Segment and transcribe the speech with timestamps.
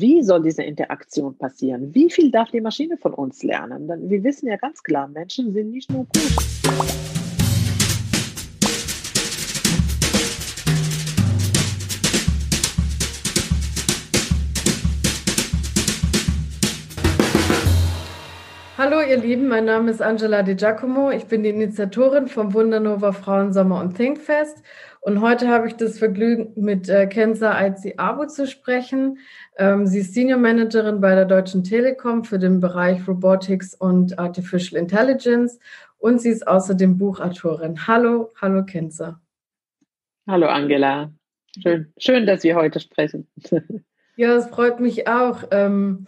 [0.00, 1.94] wie soll diese Interaktion passieren?
[1.94, 3.88] Wie viel darf die Maschine von uns lernen?
[3.88, 7.03] Denn wir wissen ja ganz klar, Menschen sind nicht nur gut.
[19.14, 21.12] Ihr Lieben, mein Name ist Angela Di Giacomo.
[21.12, 24.60] Ich bin die Initiatorin vom Wundernova Frauensommer und Thinkfest.
[25.02, 29.18] Und heute habe ich das Vergnügen, mit äh, Kenza Aizi Abu zu sprechen.
[29.56, 34.80] Ähm, sie ist Senior Managerin bei der Deutschen Telekom für den Bereich Robotics und Artificial
[34.80, 35.60] Intelligence.
[35.98, 37.86] Und sie ist außerdem Buchautorin.
[37.86, 39.20] Hallo, hallo Kenza.
[40.26, 41.12] Hallo Angela.
[41.62, 43.28] Schön, schön dass wir heute sprechen.
[44.16, 45.44] ja, es freut mich auch.
[45.52, 46.06] Ähm,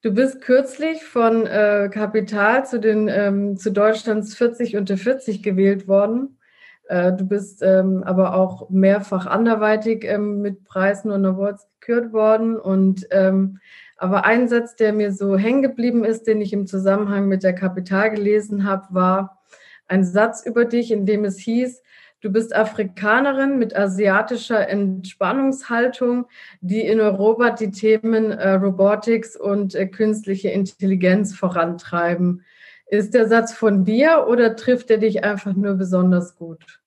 [0.00, 5.88] Du bist kürzlich von äh, Kapital zu den ähm, zu Deutschlands 40 unter 40 gewählt
[5.88, 6.38] worden.
[6.88, 12.56] Äh, du bist ähm, aber auch mehrfach anderweitig ähm, mit Preisen und Awards gekürt worden.
[12.56, 13.58] Und ähm,
[13.96, 17.54] aber ein Satz, der mir so hängen geblieben ist, den ich im Zusammenhang mit der
[17.54, 19.42] Kapital gelesen habe, war
[19.88, 21.82] ein Satz über dich, in dem es hieß,
[22.20, 26.26] Du bist Afrikanerin mit asiatischer Entspannungshaltung,
[26.60, 32.44] die in Europa die Themen äh, Robotics und äh, künstliche Intelligenz vorantreiben.
[32.86, 36.80] Ist der Satz von dir oder trifft er dich einfach nur besonders gut?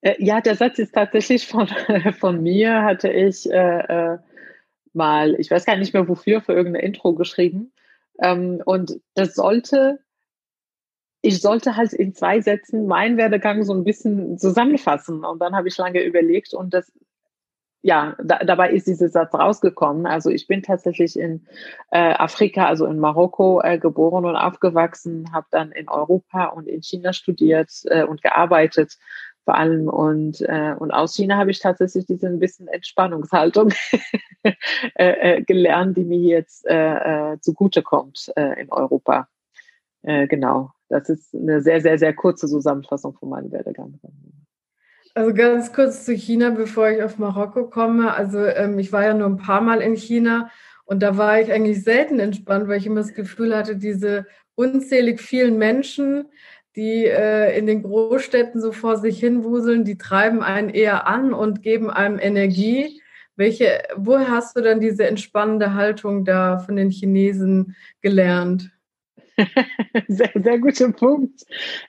[0.00, 1.68] Äh, ja, der Satz ist tatsächlich von,
[2.18, 4.18] von mir, hatte ich äh, äh,
[4.94, 7.72] mal, ich weiß gar nicht mehr wofür, für irgendeine Intro geschrieben.
[8.20, 10.00] Ähm, und das sollte
[11.20, 15.24] ich sollte halt in zwei Sätzen meinen Werdegang so ein bisschen zusammenfassen.
[15.24, 16.92] Und dann habe ich lange überlegt und das,
[17.82, 20.06] ja, da, dabei ist dieser Satz rausgekommen.
[20.06, 21.46] Also ich bin tatsächlich in
[21.90, 26.82] äh, Afrika, also in Marokko äh, geboren und aufgewachsen, habe dann in Europa und in
[26.82, 28.96] China studiert äh, und gearbeitet
[29.44, 33.72] vor allem und äh, und aus China habe ich tatsächlich diese ein bisschen Entspannungshaltung
[34.42, 34.52] äh,
[34.94, 39.26] äh, gelernt, die mir jetzt äh, äh, zugutekommt äh, in Europa.
[40.02, 40.72] Äh, genau.
[40.88, 44.00] Das ist eine sehr, sehr, sehr kurze Zusammenfassung von meinem Werdegang.
[45.14, 48.14] Also ganz kurz zu China, bevor ich auf Marokko komme.
[48.14, 50.50] Also ähm, ich war ja nur ein paar Mal in China
[50.84, 55.20] und da war ich eigentlich selten entspannt, weil ich immer das Gefühl hatte, diese unzählig
[55.20, 56.28] vielen Menschen,
[56.76, 61.62] die äh, in den Großstädten so vor sich hinwuseln, die treiben einen eher an und
[61.62, 63.02] geben einem Energie.
[63.36, 68.70] Welche, woher hast du dann diese entspannende Haltung da von den Chinesen gelernt?
[70.08, 71.44] sehr, sehr guter Punkt.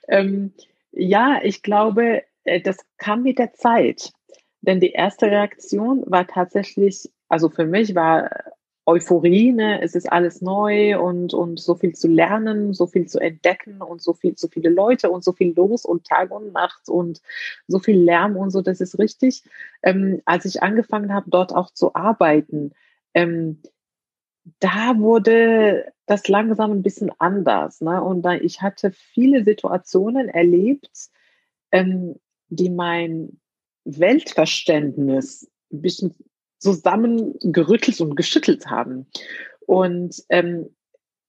[0.08, 0.52] Ähm,
[0.92, 4.12] ja, ich glaube, äh, das kam mit der Zeit.
[4.62, 8.30] Denn die erste Reaktion war tatsächlich, also für mich war
[8.86, 9.80] Euphorie, ne?
[9.82, 14.02] es ist alles neu und, und so viel zu lernen, so viel zu entdecken und
[14.02, 17.20] so viel, so viele Leute und so viel los und Tag und Nacht und
[17.68, 19.44] so viel Lärm und so, das ist richtig.
[19.82, 22.72] Ähm, als ich angefangen habe, dort auch zu arbeiten,
[23.14, 23.62] ähm,
[24.58, 27.80] da wurde das langsam ein bisschen anders.
[27.80, 28.02] Ne?
[28.02, 30.90] Und da, ich hatte viele Situationen erlebt,
[31.70, 32.16] ähm,
[32.48, 33.40] die mein
[33.84, 36.14] Weltverständnis ein bisschen
[36.58, 39.06] zusammengerüttelt und geschüttelt haben.
[39.66, 40.74] Und, ähm,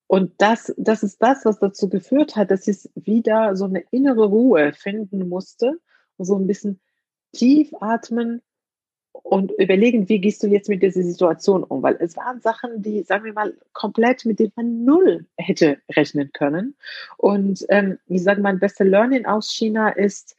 [0.08, 4.26] und das, das ist das, was dazu geführt hat, dass ich wieder so eine innere
[4.26, 5.78] Ruhe finden musste
[6.18, 6.82] und so ein bisschen
[7.34, 8.42] tief atmen
[9.24, 11.82] und überlegen, wie gehst du jetzt mit dieser Situation um?
[11.84, 16.32] Weil es waren Sachen, die, sagen wir mal, komplett mit denen man null hätte rechnen
[16.34, 16.76] können.
[17.18, 20.36] Und ähm, ich sage, mein bester Learning aus China ist,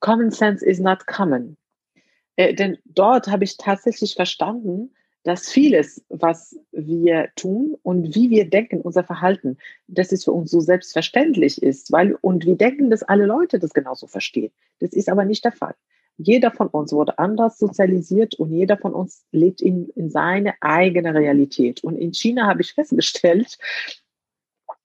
[0.00, 1.56] Common Sense is not common.
[2.36, 4.92] Äh, denn dort habe ich tatsächlich verstanden,
[5.26, 10.52] dass vieles, was wir tun und wie wir denken, unser Verhalten, dass es für uns
[10.52, 14.52] so selbstverständlich ist, weil, und wir denken, dass alle Leute das genauso verstehen.
[14.78, 15.74] Das ist aber nicht der Fall.
[16.18, 21.14] Jeder von uns wurde anders sozialisiert und jeder von uns lebt in, in seine eigene
[21.14, 21.84] Realität.
[21.84, 23.58] Und in China habe ich festgestellt,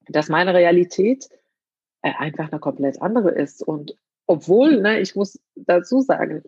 [0.08, 1.30] dass meine Realität
[2.02, 3.64] äh, einfach eine komplett andere ist.
[3.64, 3.96] Und
[4.28, 6.44] obwohl, ne, ich muss dazu sagen,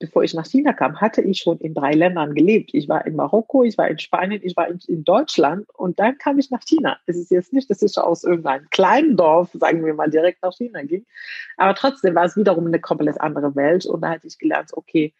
[0.00, 2.70] bevor ich nach China kam, hatte ich schon in drei Ländern gelebt.
[2.72, 6.18] Ich war in Marokko, ich war in Spanien, ich war in, in, Deutschland und dann
[6.18, 6.98] kam ich nach China.
[7.06, 10.56] Es ist jetzt nicht, dass ich aus irgendeinem kleinen Dorf, sagen wir mal, direkt nach
[10.56, 11.06] China ging.
[11.58, 15.14] Aber trotzdem war es wiederum eine komplett andere Welt und da hatte ich gelernt, okay,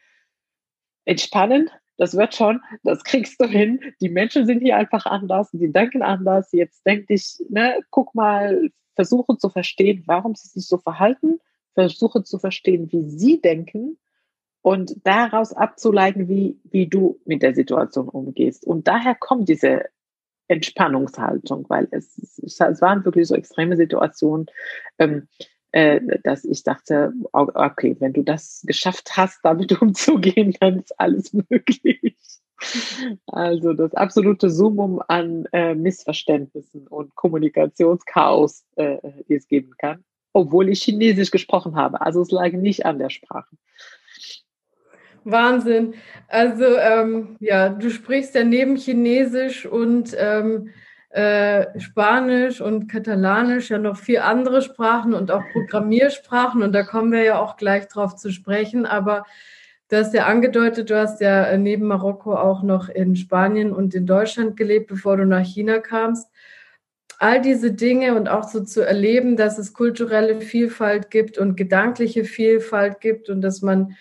[1.05, 3.81] entspannen, das wird schon, das kriegst du hin.
[4.01, 6.51] Die Menschen sind hier einfach anders, die denken anders.
[6.53, 11.39] Jetzt denk dich, ne, guck mal, versuche zu verstehen, warum sie sich so verhalten,
[11.75, 13.99] versuche zu verstehen, wie sie denken
[14.63, 18.67] und daraus abzuleiten, wie, wie du mit der Situation umgehst.
[18.67, 19.85] Und daher kommt diese
[20.49, 24.47] Entspannungshaltung, weil es, es waren wirklich so extreme Situationen,
[24.99, 25.29] ähm,
[25.73, 31.33] äh, dass ich dachte, okay, wenn du das geschafft hast, damit umzugehen, dann ist alles
[31.33, 32.17] möglich.
[33.27, 38.99] Also das absolute Summum an äh, Missverständnissen und Kommunikationschaos, äh,
[39.29, 40.05] die es geben kann,
[40.35, 42.03] obwohl ich Chinesisch gesprochen habe.
[42.03, 43.57] Also es lag nicht an der Sprache.
[45.25, 45.95] Wahnsinn.
[46.29, 50.71] Also ähm, ja, du sprichst ja neben Chinesisch und ähm,
[51.11, 57.11] äh, Spanisch und Katalanisch ja noch vier andere Sprachen und auch Programmiersprachen und da kommen
[57.11, 58.87] wir ja auch gleich drauf zu sprechen.
[58.87, 59.25] Aber
[59.89, 63.95] du hast ja angedeutet, du hast ja äh, neben Marokko auch noch in Spanien und
[63.95, 66.31] in Deutschland gelebt, bevor du nach China kamst.
[67.19, 72.25] All diese Dinge und auch so zu erleben, dass es kulturelle Vielfalt gibt und gedankliche
[72.25, 73.97] Vielfalt gibt und dass man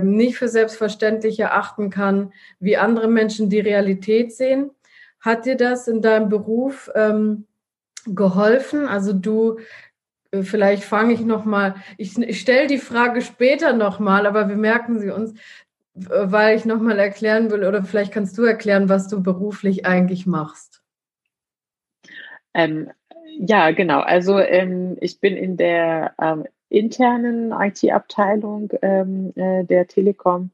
[0.00, 4.70] nicht für selbstverständlich erachten kann, wie andere Menschen die Realität sehen.
[5.20, 7.46] Hat dir das in deinem Beruf ähm,
[8.06, 8.86] geholfen?
[8.86, 9.58] Also du,
[10.30, 11.76] äh, vielleicht fange ich noch mal.
[11.98, 15.34] Ich, ich stelle die Frage später noch mal, aber wir merken sie uns,
[15.94, 20.26] weil ich noch mal erklären will oder vielleicht kannst du erklären, was du beruflich eigentlich
[20.26, 20.82] machst.
[22.52, 22.90] Ähm,
[23.38, 24.00] ja, genau.
[24.00, 30.50] Also ähm, ich bin in der ähm, internen IT-Abteilung ähm, äh, der Telekom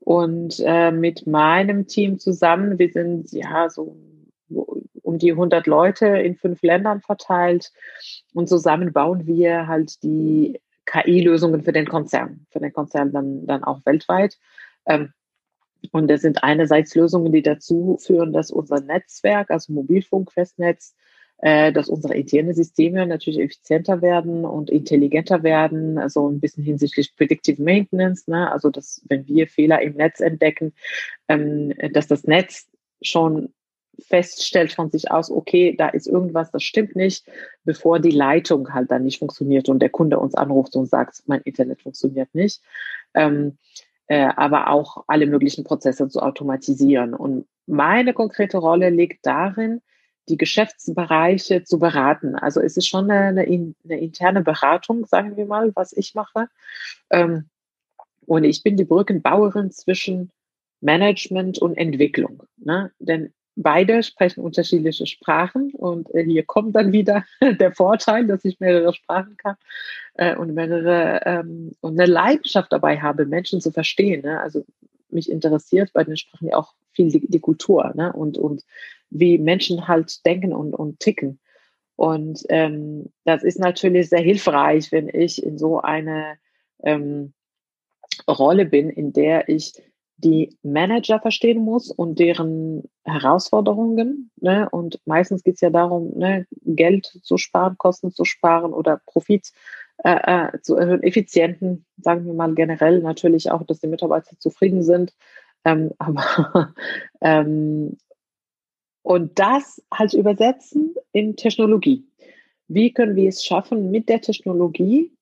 [0.00, 3.96] und äh, mit meinem Team zusammen, wir sind ja so
[5.02, 7.72] um die 100 Leute in fünf Ländern verteilt
[8.34, 13.64] und zusammen bauen wir halt die KI-Lösungen für den Konzern, für den Konzern dann, dann
[13.64, 14.38] auch weltweit.
[14.86, 15.12] Ähm,
[15.92, 20.94] und das sind einerseits Lösungen, die dazu führen, dass unser Netzwerk, also Mobilfunkfestnetz,
[21.40, 27.62] dass unsere internen Systeme natürlich effizienter werden und intelligenter werden, also ein bisschen hinsichtlich Predictive
[27.62, 28.50] Maintenance, ne?
[28.50, 30.72] also dass wenn wir Fehler im Netz entdecken,
[31.28, 32.66] ähm, dass das Netz
[33.02, 33.52] schon
[34.00, 37.26] feststellt von sich aus, okay, da ist irgendwas, das stimmt nicht,
[37.64, 41.40] bevor die Leitung halt dann nicht funktioniert und der Kunde uns anruft und sagt, mein
[41.42, 42.62] Internet funktioniert nicht.
[43.14, 43.58] Ähm,
[44.06, 47.14] äh, aber auch alle möglichen Prozesse zu automatisieren.
[47.14, 49.82] Und meine konkrete Rolle liegt darin,
[50.28, 52.34] die Geschäftsbereiche zu beraten.
[52.34, 56.48] Also es ist schon eine, eine, eine interne Beratung, sagen wir mal, was ich mache.
[57.10, 57.48] Ähm,
[58.26, 60.30] und ich bin die Brückenbauerin zwischen
[60.80, 62.42] Management und Entwicklung.
[62.56, 62.92] Ne?
[62.98, 68.60] Denn beide sprechen unterschiedliche Sprachen und äh, hier kommt dann wieder der Vorteil, dass ich
[68.60, 69.56] mehrere Sprachen kann
[70.14, 74.22] äh, und mehrere ähm, und eine Leidenschaft dabei habe, Menschen zu verstehen.
[74.22, 74.40] Ne?
[74.40, 74.64] Also
[75.10, 78.12] mich interessiert bei den Sprachen ja auch viel die, die Kultur ne?
[78.12, 78.64] und, und
[79.10, 81.40] wie Menschen halt denken und, und ticken.
[81.96, 86.38] Und ähm, das ist natürlich sehr hilfreich, wenn ich in so eine
[86.84, 87.32] ähm,
[88.28, 89.72] Rolle bin, in der ich
[90.18, 94.30] die Manager verstehen muss und deren Herausforderungen.
[94.36, 94.68] Ne?
[94.70, 99.52] Und meistens geht es ja darum, ne, Geld zu sparen, Kosten zu sparen oder Profit
[100.04, 104.82] äh, äh, zu erhöhen, Effizienten, sagen wir mal generell natürlich auch, dass die Mitarbeiter zufrieden
[104.82, 105.12] sind.
[105.64, 106.74] Ähm, aber
[107.20, 107.96] ähm,
[109.02, 112.06] und das halt übersetzen in Technologie.
[112.68, 115.12] Wie können wir es schaffen, mit der Technologie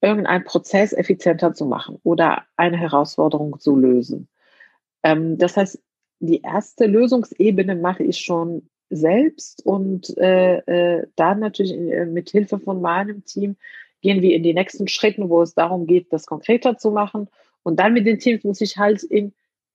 [0.00, 4.28] irgendeinen Prozess effizienter zu machen oder eine Herausforderung zu lösen?
[5.04, 5.80] Ähm, das heißt,
[6.18, 12.58] die erste Lösungsebene mache ich schon selbst und äh, äh, dann natürlich äh, mit Hilfe
[12.58, 13.56] von meinem Team
[14.02, 17.28] gehen wir in die nächsten Schritte, wo es darum geht, das konkreter zu machen.
[17.62, 19.32] Und dann mit den Teams muss ich halt in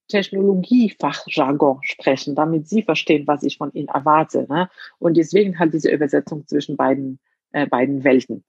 [0.09, 4.45] Technologiefachjargon sprechen, damit sie verstehen, was ich von ihnen erwarte.
[4.49, 4.69] Ne?
[4.99, 7.19] Und deswegen halt diese Übersetzung zwischen beiden,
[7.52, 8.44] äh, beiden Welten.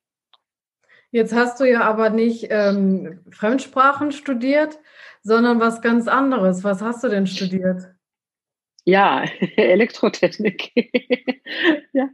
[1.10, 4.78] Jetzt hast du ja aber nicht ähm, Fremdsprachen studiert,
[5.22, 6.64] sondern was ganz anderes.
[6.64, 7.88] Was hast du denn studiert?
[8.88, 9.22] Ja,
[9.56, 10.72] Elektrotechnik.
[11.92, 12.08] ja.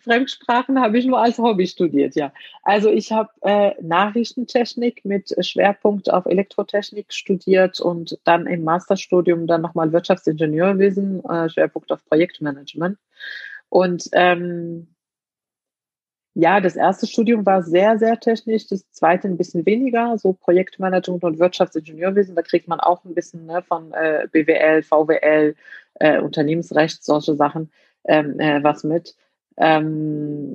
[0.00, 2.32] Fremdsprachen habe ich nur als Hobby studiert, ja.
[2.62, 9.60] Also ich habe äh, Nachrichtentechnik mit Schwerpunkt auf Elektrotechnik studiert und dann im Masterstudium dann
[9.60, 12.96] nochmal Wirtschaftsingenieurwesen, äh, Schwerpunkt auf Projektmanagement.
[13.68, 14.88] Und ähm,
[16.40, 21.24] ja, das erste Studium war sehr, sehr technisch, das zweite ein bisschen weniger, so Projektmanagement
[21.24, 22.36] und Wirtschaftsingenieurwesen.
[22.36, 25.56] Da kriegt man auch ein bisschen ne, von äh, BWL, VWL,
[25.94, 27.72] äh, Unternehmensrecht, solche Sachen
[28.04, 29.16] ähm, äh, was mit.
[29.56, 30.54] Ähm,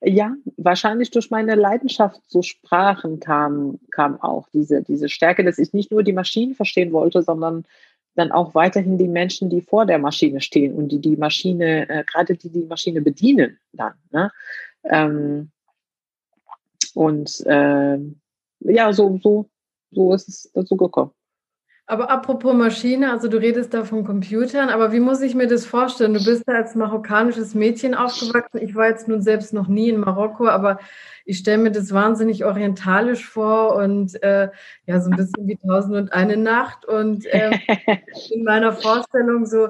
[0.00, 5.74] ja, wahrscheinlich durch meine Leidenschaft zu Sprachen kam, kam auch diese, diese Stärke, dass ich
[5.74, 7.66] nicht nur die Maschinen verstehen wollte, sondern
[8.16, 12.04] dann auch weiterhin die Menschen, die vor der Maschine stehen und die die Maschine, äh,
[12.04, 13.94] gerade die die Maschine bedienen dann.
[14.10, 14.32] Ne?
[14.84, 15.50] Ähm,
[16.94, 17.98] und äh,
[18.60, 19.48] ja, so, so,
[19.90, 21.12] so ist es dazu gekommen.
[21.88, 25.64] Aber apropos Maschine, also du redest da von Computern, aber wie muss ich mir das
[25.66, 26.14] vorstellen?
[26.14, 28.58] Du bist da als marokkanisches Mädchen aufgewachsen.
[28.60, 30.80] Ich war jetzt nun selbst noch nie in Marokko, aber
[31.24, 34.48] ich stelle mir das wahnsinnig orientalisch vor und äh,
[34.86, 36.84] ja, so ein bisschen wie Tausend und eine Nacht.
[36.86, 37.52] Und äh,
[38.30, 39.68] in meiner Vorstellung so,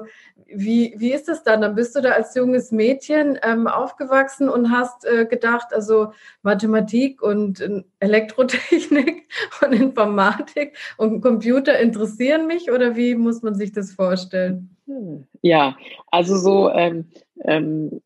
[0.53, 1.61] wie, wie ist das dann?
[1.61, 7.21] Dann bist du da als junges Mädchen ähm, aufgewachsen und hast äh, gedacht, also Mathematik
[7.21, 9.27] und äh, Elektrotechnik
[9.61, 14.75] und Informatik und Computer interessieren mich oder wie muss man sich das vorstellen?
[14.85, 15.75] Hm, ja,
[16.11, 17.09] also so ähm,
[17.43, 18.01] ähm,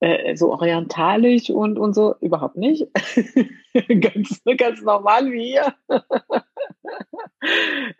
[0.00, 2.86] äh, so orientalisch und, und so überhaupt nicht.
[4.00, 5.74] ganz, ganz normal wie hier.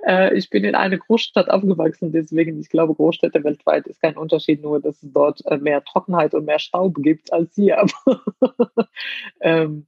[0.06, 4.62] äh, ich bin in einer Großstadt aufgewachsen, deswegen, ich glaube, Großstädte weltweit ist kein Unterschied,
[4.62, 7.86] nur dass es dort äh, mehr Trockenheit und mehr Staub gibt als hier.
[9.40, 9.86] ähm,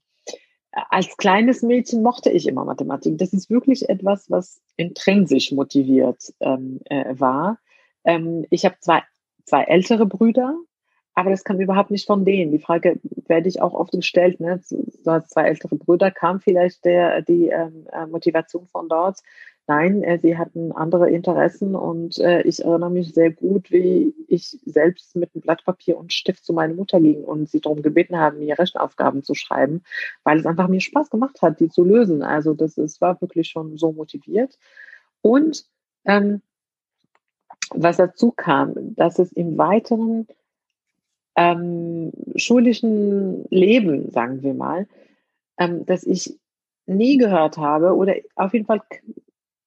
[0.90, 3.18] als kleines Mädchen mochte ich immer Mathematik.
[3.18, 7.58] Das ist wirklich etwas, was intrinsisch motiviert ähm, äh, war.
[8.04, 9.02] Ähm, ich habe zwei,
[9.44, 10.56] zwei ältere Brüder,
[11.18, 12.52] aber das kam überhaupt nicht von denen.
[12.52, 14.38] Die Frage werde ich auch oft gestellt.
[14.38, 14.60] Ne?
[15.04, 19.18] Hast zwei ältere Brüder, kam vielleicht der, die ähm, äh, Motivation von dort?
[19.66, 24.60] Nein, äh, sie hatten andere Interessen und äh, ich erinnere mich sehr gut, wie ich
[24.64, 28.16] selbst mit einem Blatt Papier und Stift zu meiner Mutter ging und sie darum gebeten
[28.16, 29.82] haben, mir Rechenaufgaben zu schreiben,
[30.22, 32.22] weil es einfach mir Spaß gemacht hat, die zu lösen.
[32.22, 34.56] Also das ist, war wirklich schon so motiviert.
[35.20, 35.64] Und
[36.04, 36.42] ähm,
[37.70, 40.28] was dazu kam, dass es im Weiteren
[41.38, 44.88] ähm, schulischen Leben, sagen wir mal,
[45.56, 46.36] ähm, dass ich
[46.86, 48.80] nie gehört habe oder auf jeden Fall,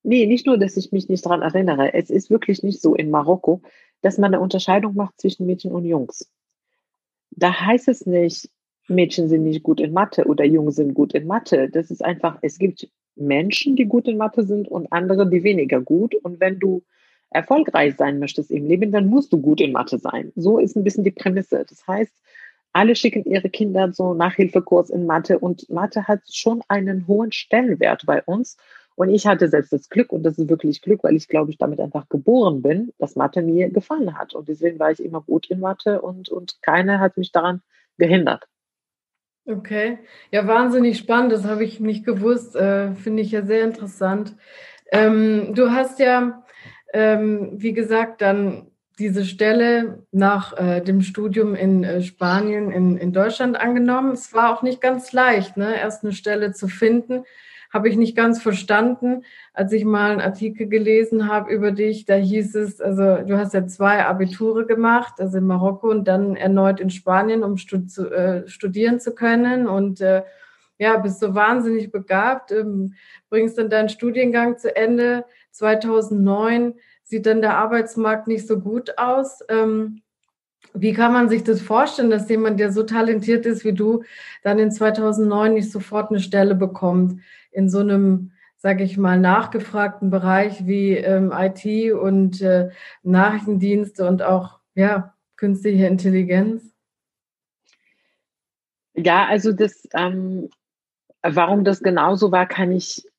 [0.04, 3.10] nee, nicht nur, dass ich mich nicht daran erinnere, es ist wirklich nicht so in
[3.10, 3.62] Marokko,
[4.02, 6.30] dass man eine Unterscheidung macht zwischen Mädchen und Jungs.
[7.32, 8.50] Da heißt es nicht,
[8.90, 11.70] Mädchen sind nicht gut in Mathe oder Jungs sind gut in Mathe.
[11.70, 15.80] Das ist einfach, es gibt Menschen, die gut in Mathe sind und andere, die weniger
[15.80, 16.16] gut.
[16.16, 16.84] Und wenn du
[17.32, 20.32] erfolgreich sein möchtest im Leben, dann musst du gut in Mathe sein.
[20.36, 21.66] So ist ein bisschen die Prämisse.
[21.68, 22.14] Das heißt,
[22.74, 28.06] alle schicken ihre Kinder so Nachhilfekurs in Mathe und Mathe hat schon einen hohen Stellenwert
[28.06, 28.58] bei uns.
[28.96, 31.58] Und ich hatte selbst das Glück, und das ist wirklich Glück, weil ich glaube, ich
[31.58, 34.34] damit einfach geboren bin, dass Mathe mir gefallen hat.
[34.34, 37.62] Und deswegen war ich immer gut in Mathe und, und keiner hat mich daran
[37.98, 38.48] gehindert.
[39.46, 39.98] Okay,
[40.30, 44.36] ja, wahnsinnig spannend, das habe ich nicht gewusst, äh, finde ich ja sehr interessant.
[44.92, 46.44] Ähm, du hast ja
[46.94, 48.68] ähm, wie gesagt, dann
[49.00, 54.12] diese Stelle nach äh, dem Studium in äh, Spanien, in, in Deutschland angenommen.
[54.12, 55.76] Es war auch nicht ganz leicht, ne?
[55.76, 57.24] erst eine Stelle zu finden.
[57.74, 62.06] Habe ich nicht ganz verstanden, als ich mal einen Artikel gelesen habe über dich.
[62.06, 66.36] Da hieß es, also du hast ja zwei Abiture gemacht, also in Marokko und dann
[66.36, 69.68] erneut in Spanien, um stud zu, äh, studieren zu können.
[69.68, 70.24] Und äh,
[70.78, 72.96] ja, bist so wahnsinnig begabt, ähm,
[73.30, 79.40] bringst dann deinen Studiengang zu Ende 2009 sieht dann der Arbeitsmarkt nicht so gut aus.
[79.50, 80.02] Ähm,
[80.74, 84.04] wie kann man sich das vorstellen, dass jemand, der so talentiert ist wie du,
[84.44, 90.10] dann in 2009 nicht sofort eine Stelle bekommt in so einem, sage ich mal, nachgefragten
[90.10, 92.70] Bereich wie ähm, IT und äh,
[93.04, 96.72] Nachrichtendienste und auch ja künstliche Intelligenz?
[98.94, 100.50] Ja, also das, ähm,
[101.24, 103.11] warum das genauso war, kann ich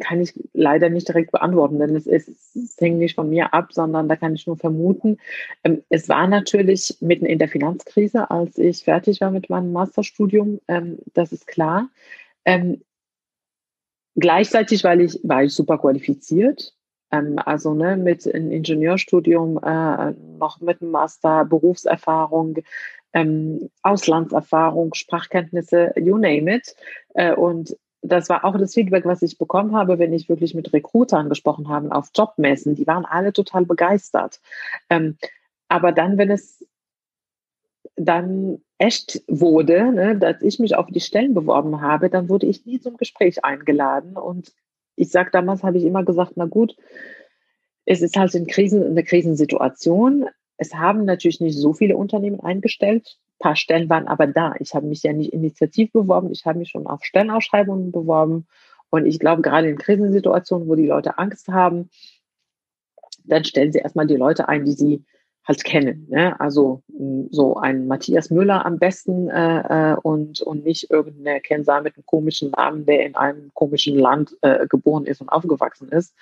[0.00, 3.72] kann ich leider nicht direkt beantworten, denn es, ist, es hängt nicht von mir ab,
[3.72, 5.18] sondern da kann ich nur vermuten.
[5.64, 10.60] Ähm, es war natürlich mitten in der Finanzkrise, als ich fertig war mit meinem Masterstudium,
[10.68, 11.88] ähm, das ist klar.
[12.44, 12.82] Ähm,
[14.16, 16.74] gleichzeitig weil ich, war ich super qualifiziert.
[17.12, 22.58] Ähm, also ne, mit einem Ingenieurstudium, äh, noch mit einem Master, Berufserfahrung,
[23.12, 26.74] ähm, Auslandserfahrung, Sprachkenntnisse, you name it.
[27.14, 30.72] Äh, und das war auch das Feedback, was ich bekommen habe, wenn ich wirklich mit
[30.72, 32.74] Recruitern gesprochen habe auf Jobmessen.
[32.74, 34.40] Die waren alle total begeistert.
[34.88, 35.18] Ähm,
[35.68, 36.66] aber dann, wenn es
[37.96, 42.64] dann echt wurde, ne, dass ich mich auf die Stellen beworben habe, dann wurde ich
[42.64, 44.16] nie zum Gespräch eingeladen.
[44.16, 44.54] Und
[44.96, 46.76] ich sage damals, habe ich immer gesagt, na gut,
[47.84, 50.26] es ist halt in Krisen, eine Krisensituation.
[50.56, 54.54] Es haben natürlich nicht so viele Unternehmen eingestellt paar Stellen waren aber da.
[54.60, 58.46] Ich habe mich ja nicht initiativ beworben, ich habe mich schon auf Stellenausschreibungen beworben.
[58.90, 61.90] Und ich glaube, gerade in Krisensituationen, wo die Leute Angst haben,
[63.24, 65.04] dann stellen sie erstmal die Leute ein, die sie
[65.44, 66.06] halt kennen.
[66.10, 66.38] Ne?
[66.38, 66.82] Also
[67.30, 72.06] so ein Matthias Müller am besten äh, äh, und, und nicht irgendeine Kennzahl mit einem
[72.06, 76.14] komischen Namen, der in einem komischen Land äh, geboren ist und aufgewachsen ist.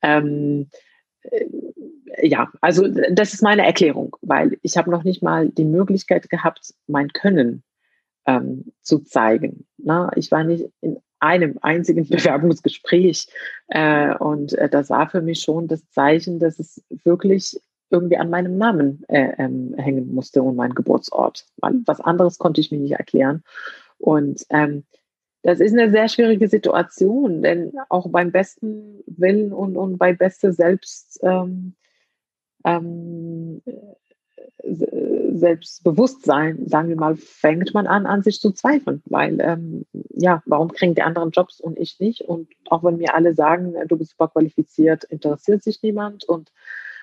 [0.00, 0.91] Ähm, äh,
[2.22, 6.74] ja, also das ist meine Erklärung, weil ich habe noch nicht mal die Möglichkeit gehabt,
[6.86, 7.62] mein Können
[8.26, 9.66] ähm, zu zeigen.
[9.78, 13.28] Na, ich war nicht in einem einzigen Bewerbungsgespräch.
[13.68, 17.58] Äh, und äh, das war für mich schon das Zeichen, dass es wirklich
[17.90, 21.46] irgendwie an meinem Namen äh, ähm, hängen musste und mein Geburtsort.
[21.58, 23.42] Weil was anderes konnte ich mir nicht erklären.
[23.98, 24.84] Und ähm,
[25.42, 30.52] das ist eine sehr schwierige Situation, denn auch beim besten Willen und, und bei beste
[30.52, 31.74] Selbst, ähm,
[32.64, 33.62] ähm,
[34.64, 40.72] Selbstbewusstsein, sagen wir mal, fängt man an, an sich zu zweifeln, weil, ähm, ja, warum
[40.72, 42.22] kriegen die anderen Jobs und ich nicht?
[42.22, 46.52] Und auch wenn mir alle sagen, du bist super qualifiziert, interessiert sich niemand und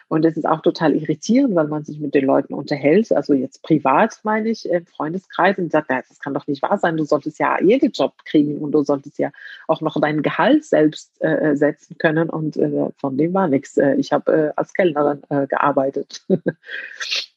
[0.10, 3.64] und es ist auch total irritierend, weil man sich mit den Leuten unterhält, also jetzt
[3.64, 7.40] privat meine ich, im Freundeskreis und sagt, das kann doch nicht wahr sein, du solltest
[7.40, 9.32] ja jeden Job kriegen und du solltest ja
[9.68, 13.78] auch noch dein Gehalt selbst äh, setzen können und äh, von dem war nichts.
[13.78, 16.26] Äh, ich habe äh, als Kellnerin äh, gearbeitet.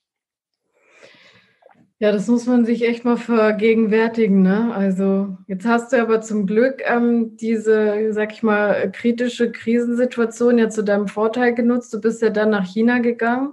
[2.02, 4.42] Ja, das muss man sich echt mal vergegenwärtigen.
[4.42, 4.74] Ne?
[4.74, 10.68] Also jetzt hast du aber zum Glück ähm, diese, sag ich mal, kritische Krisensituation ja
[10.68, 11.94] zu deinem Vorteil genutzt.
[11.94, 13.52] Du bist ja dann nach China gegangen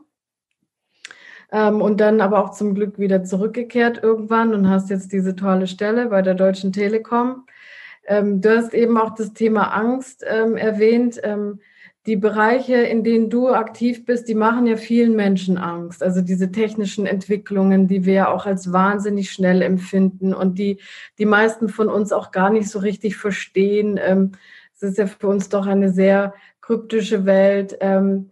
[1.51, 5.67] ähm, und dann aber auch zum Glück wieder zurückgekehrt irgendwann und hast jetzt diese tolle
[5.67, 7.45] Stelle bei der Deutschen Telekom.
[8.07, 11.21] Ähm, du hast eben auch das Thema Angst ähm, erwähnt.
[12.09, 16.01] Die Bereiche, in denen du aktiv bist, die machen ja vielen Menschen Angst.
[16.01, 20.79] Also diese technischen Entwicklungen, die wir ja auch als wahnsinnig schnell empfinden und die
[21.19, 23.99] die meisten von uns auch gar nicht so richtig verstehen.
[24.03, 24.31] Ähm,
[24.73, 27.77] es ist ja für uns doch eine sehr kryptische Welt.
[27.79, 28.31] Ähm,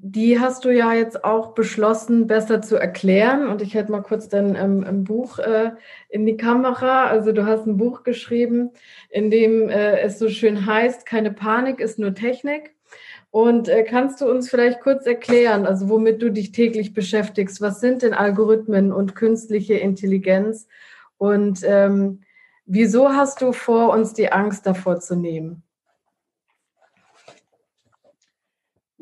[0.00, 3.48] die hast du ja jetzt auch beschlossen, besser zu erklären.
[3.48, 5.72] Und ich hätte mal kurz dein ähm, Buch äh,
[6.08, 7.06] in die Kamera.
[7.06, 8.70] Also du hast ein Buch geschrieben,
[9.10, 12.74] in dem äh, es so schön heißt, keine Panik ist nur Technik.
[13.30, 17.60] Und äh, kannst du uns vielleicht kurz erklären, also womit du dich täglich beschäftigst?
[17.60, 20.68] Was sind denn Algorithmen und künstliche Intelligenz?
[21.16, 22.20] Und ähm,
[22.66, 25.62] wieso hast du vor, uns die Angst davor zu nehmen?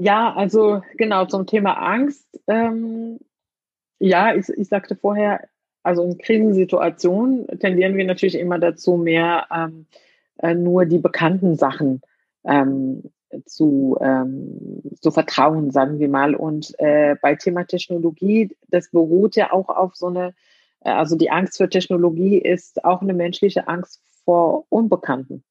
[0.00, 2.26] Ja, also genau zum Thema Angst.
[2.46, 3.18] Ähm,
[3.98, 5.46] ja, ich, ich sagte vorher,
[5.82, 9.86] also in Krisensituationen tendieren wir natürlich immer dazu, mehr ähm,
[10.38, 12.00] äh, nur die bekannten Sachen
[12.44, 13.10] ähm,
[13.44, 16.34] zu, ähm, zu vertrauen, sagen wir mal.
[16.34, 20.34] Und äh, bei Thema Technologie, das beruht ja auch auf so eine,
[20.80, 25.44] äh, also die Angst für Technologie ist auch eine menschliche Angst vor Unbekannten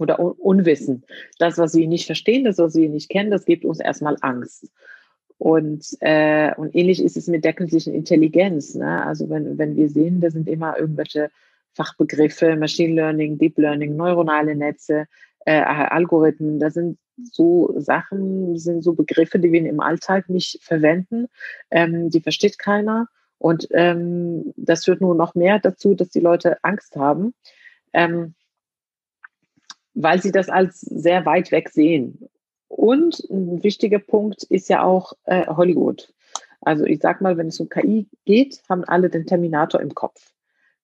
[0.00, 1.04] oder Unwissen.
[1.38, 4.70] Das, was wir nicht verstehen, das, was wir nicht kennen, das gibt uns erstmal Angst.
[5.38, 8.74] Und, äh, und ähnlich ist es mit der künstlichen Intelligenz.
[8.74, 9.04] Ne?
[9.04, 11.30] Also wenn, wenn wir sehen, da sind immer irgendwelche
[11.74, 15.06] Fachbegriffe, Machine Learning, Deep Learning, neuronale Netze,
[15.44, 21.28] äh, Algorithmen, das sind so Sachen, sind so Begriffe, die wir im Alltag nicht verwenden,
[21.70, 23.08] ähm, die versteht keiner.
[23.38, 27.34] Und ähm, das führt nur noch mehr dazu, dass die Leute Angst haben.
[27.92, 28.34] Ähm,
[29.96, 32.28] weil sie das als sehr weit weg sehen.
[32.68, 36.12] Und ein wichtiger Punkt ist ja auch äh, Hollywood.
[36.60, 40.32] Also ich sag mal, wenn es um KI geht, haben alle den Terminator im Kopf.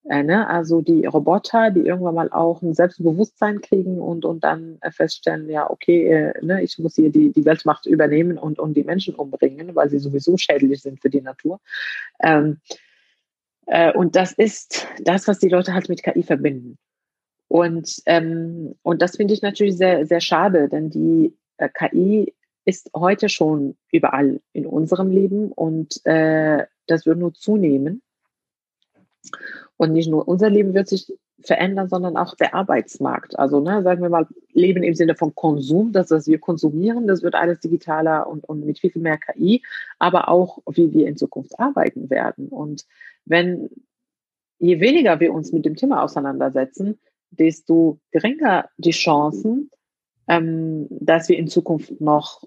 [0.09, 0.49] Äh, ne?
[0.49, 5.49] Also die Roboter, die irgendwann mal auch ein Selbstbewusstsein kriegen und, und dann äh, feststellen,
[5.51, 9.15] ja, okay, äh, ne, ich muss hier die, die Weltmacht übernehmen und, und die Menschen
[9.15, 11.61] umbringen, weil sie sowieso schädlich sind für die Natur.
[12.23, 12.61] Ähm,
[13.67, 16.79] äh, und das ist das, was die Leute halt mit KI verbinden.
[17.53, 22.33] Und, ähm, und das finde ich natürlich sehr, sehr schade, denn die äh, KI
[22.65, 28.01] ist heute schon überall in unserem Leben und äh, das wird nur zunehmen.
[29.77, 31.13] Und nicht nur unser Leben wird sich
[31.43, 33.39] verändern, sondern auch der Arbeitsmarkt.
[33.39, 37.23] Also ne, sagen wir mal, Leben im Sinne von Konsum, das, was wir konsumieren, das
[37.23, 39.63] wird alles digitaler und, und mit viel, viel mehr KI,
[39.99, 42.49] aber auch, wie wir in Zukunft arbeiten werden.
[42.49, 42.87] Und
[43.27, 43.69] wenn,
[44.59, 46.99] je weniger wir uns mit dem Thema auseinandersetzen,
[47.33, 49.71] desto geringer die Chancen,
[50.29, 52.45] ähm, dass wir in Zukunft noch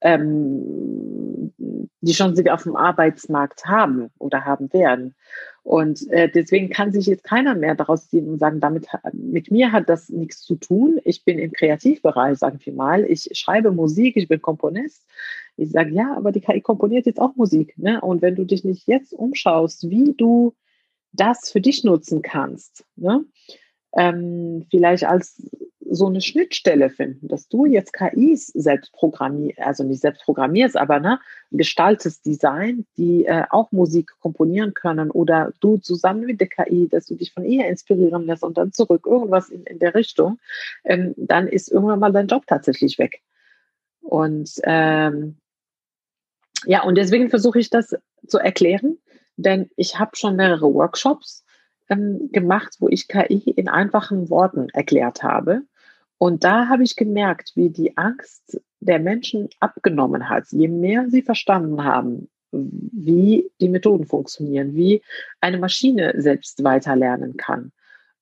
[0.00, 1.52] ähm,
[2.00, 5.14] die Chancen, die wir auf dem Arbeitsmarkt haben oder haben werden.
[5.62, 9.72] Und äh, deswegen kann sich jetzt keiner mehr daraus ziehen und sagen, damit mit mir
[9.72, 11.00] hat das nichts zu tun.
[11.04, 13.04] Ich bin im Kreativbereich, sagen wir mal.
[13.04, 15.04] Ich schreibe Musik, ich bin Komponist.
[15.56, 17.76] Ich sage, ja, aber die KI komponiert jetzt auch Musik.
[17.76, 18.00] Ne?
[18.00, 20.54] Und wenn du dich nicht jetzt umschaust, wie du
[21.12, 22.84] das für dich nutzen kannst.
[22.96, 23.24] Ne?
[23.96, 25.42] Ähm, vielleicht als
[25.90, 31.00] so eine Schnittstelle finden, dass du jetzt KIs selbst programmierst, also nicht selbst programmierst, aber
[31.00, 31.18] ne,
[31.50, 37.06] gestaltest Design, die äh, auch Musik komponieren können oder du zusammen mit der KI, dass
[37.06, 40.38] du dich von ihr inspirieren lässt und dann zurück, irgendwas in, in der Richtung,
[40.84, 43.22] ähm, dann ist irgendwann mal dein Job tatsächlich weg.
[44.00, 45.36] Und ähm,
[46.66, 47.96] ja, und deswegen versuche ich das
[48.26, 48.98] zu erklären,
[49.36, 51.44] denn ich habe schon mehrere Workshops
[51.88, 55.62] ähm, gemacht, wo ich KI in einfachen Worten erklärt habe.
[56.18, 61.22] Und da habe ich gemerkt, wie die Angst der Menschen abgenommen hat, je mehr sie
[61.22, 65.02] verstanden haben, wie die Methoden funktionieren, wie
[65.40, 67.72] eine Maschine selbst weiterlernen kann.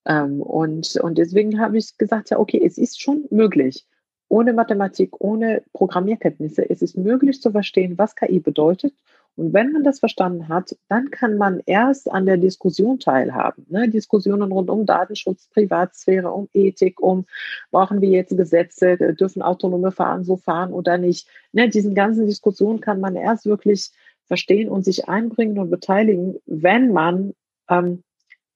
[0.04, 3.86] Ähm, und, und deswegen habe ich gesagt, ja, okay, es ist schon möglich.
[4.28, 8.94] Ohne Mathematik, ohne Programmierkenntnisse, es ist möglich zu verstehen, was KI bedeutet
[9.36, 13.66] und wenn man das verstanden hat, dann kann man erst an der Diskussion teilhaben.
[13.68, 13.88] Ne?
[13.90, 17.26] Diskussionen rund um Datenschutz, Privatsphäre, um Ethik, um
[17.70, 21.28] brauchen wir jetzt Gesetze, dürfen autonome Fahren so fahren oder nicht.
[21.52, 21.68] Ne?
[21.68, 23.90] Diesen ganzen Diskussionen kann man erst wirklich
[24.24, 27.34] verstehen und sich einbringen und beteiligen, wenn man
[27.68, 28.02] ähm,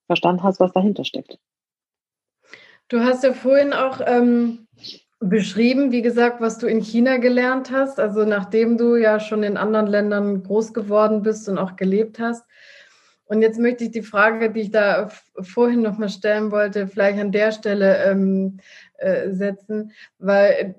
[0.06, 1.38] verstanden hat, was dahinter steckt.
[2.88, 4.66] Du hast ja vorhin auch ähm,
[5.20, 8.00] beschrieben, wie gesagt, was du in China gelernt hast.
[8.00, 12.44] Also nachdem du ja schon in anderen Ländern groß geworden bist und auch gelebt hast.
[13.26, 15.08] Und jetzt möchte ich die Frage, die ich da
[15.40, 18.58] vorhin noch mal stellen wollte, vielleicht an der Stelle ähm,
[18.98, 20.74] äh, setzen, weil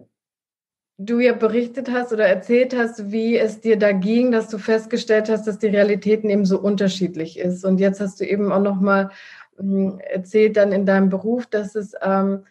[0.97, 5.29] du ja berichtet hast oder erzählt hast, wie es dir da ging, dass du festgestellt
[5.29, 7.63] hast, dass die Realitäten eben so unterschiedlich ist.
[7.63, 9.11] Und jetzt hast du eben auch noch mal
[9.59, 12.43] ähm, erzählt dann in deinem Beruf, dass es ähm,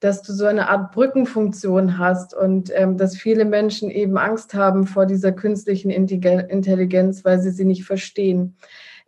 [0.00, 4.86] dass du so eine Art Brückenfunktion hast und ähm, dass viele Menschen eben Angst haben
[4.86, 8.56] vor dieser künstlichen Intelligenz, weil sie sie nicht verstehen.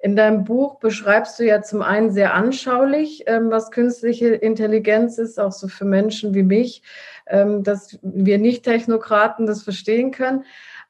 [0.01, 5.41] In deinem Buch beschreibst du ja zum einen sehr anschaulich, ähm, was künstliche Intelligenz ist,
[5.41, 6.83] auch so für Menschen wie mich,
[7.27, 10.45] ähm, dass wir nicht Technokraten das verstehen können.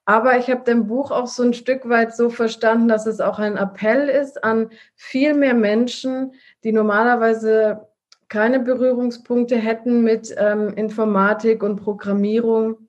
[0.04, 3.38] Aber ich habe dein Buch auch so ein Stück weit so verstanden, dass es auch
[3.38, 6.34] ein Appell ist an viel mehr Menschen,
[6.64, 7.87] die normalerweise
[8.28, 12.88] keine Berührungspunkte hätten mit ähm, Informatik und Programmierung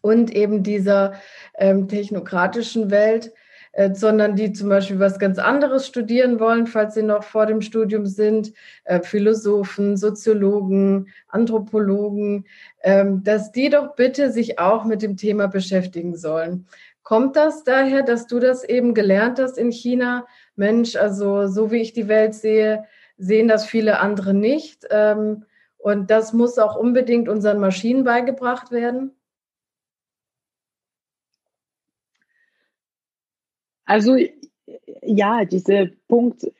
[0.00, 1.14] und eben dieser
[1.56, 3.32] ähm, technokratischen Welt,
[3.72, 7.60] äh, sondern die zum Beispiel was ganz anderes studieren wollen, falls sie noch vor dem
[7.60, 8.52] Studium sind,
[8.84, 12.46] äh, Philosophen, Soziologen, Anthropologen,
[12.82, 16.66] ähm, dass die doch bitte sich auch mit dem Thema beschäftigen sollen.
[17.02, 20.26] Kommt das daher, dass du das eben gelernt hast in China?
[20.56, 22.84] Mensch, also so wie ich die Welt sehe,
[23.18, 24.86] sehen das viele andere nicht.
[24.90, 25.44] Ähm,
[25.78, 29.12] und das muss auch unbedingt unseren Maschinen beigebracht werden.
[33.84, 34.16] Also
[35.02, 36.50] ja, dieser Punkt,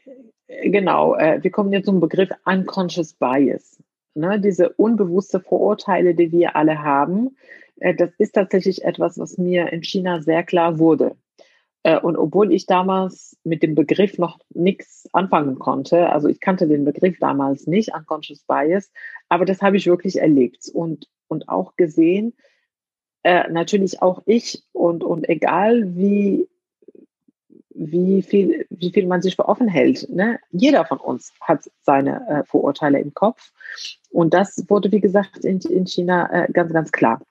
[0.47, 3.83] genau, äh, wir kommen jetzt zum Begriff Unconscious Bias.
[4.15, 7.37] Ne, diese unbewusste Vorurteile, die wir alle haben,
[7.81, 11.17] äh, das ist tatsächlich etwas, was mir in China sehr klar wurde.
[11.87, 16.67] Äh, und obwohl ich damals mit dem Begriff noch nichts anfangen konnte, also ich kannte
[16.67, 18.91] den Begriff damals nicht, Unconscious Bias,
[19.29, 22.35] aber das habe ich wirklich erlebt und, und auch gesehen,
[23.23, 26.49] äh, natürlich auch ich und, und egal wie,
[27.71, 30.41] wie, viel, wie viel man sich für offen hält, ne?
[30.51, 33.53] jeder von uns hat seine äh, Vorurteile im Kopf
[34.11, 37.23] und das wurde, wie gesagt, in, in China äh, ganz, ganz klar.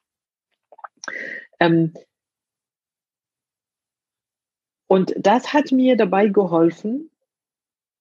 [1.59, 1.91] Ähm,
[4.87, 7.09] und das hat mir dabei geholfen,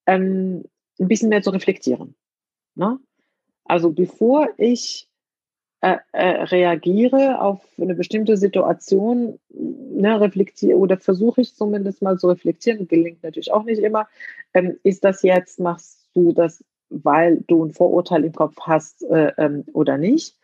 [0.07, 0.65] ähm,
[0.99, 2.15] ein bisschen mehr zu reflektieren.
[2.75, 2.99] Ne?
[3.65, 5.09] Also bevor ich
[5.81, 12.29] äh, äh, reagiere auf eine bestimmte Situation, ne, reflektiere oder versuche ich zumindest mal zu
[12.29, 14.09] reflektieren, gelingt natürlich auch nicht immer,
[14.55, 19.33] ähm, ist das jetzt, machst du das, weil du ein Vorurteil im Kopf hast äh,
[19.37, 20.39] ähm, oder nicht?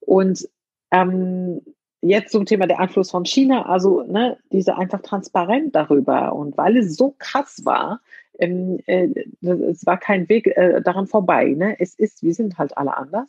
[0.00, 0.48] Und
[0.90, 1.62] ähm,
[2.02, 6.76] jetzt zum Thema der Einfluss von China, also ne, diese einfach transparent darüber und weil
[6.76, 8.00] es so krass war,
[8.38, 9.08] ähm, äh,
[9.40, 11.54] es war kein Weg äh, daran vorbei.
[11.56, 11.78] Ne?
[11.78, 13.28] Es ist, wir sind halt alle anders.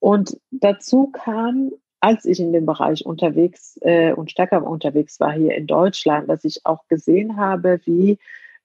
[0.00, 5.54] Und dazu kam, als ich in dem Bereich unterwegs äh, und stärker unterwegs war hier
[5.54, 8.18] in Deutschland, dass ich auch gesehen habe, wie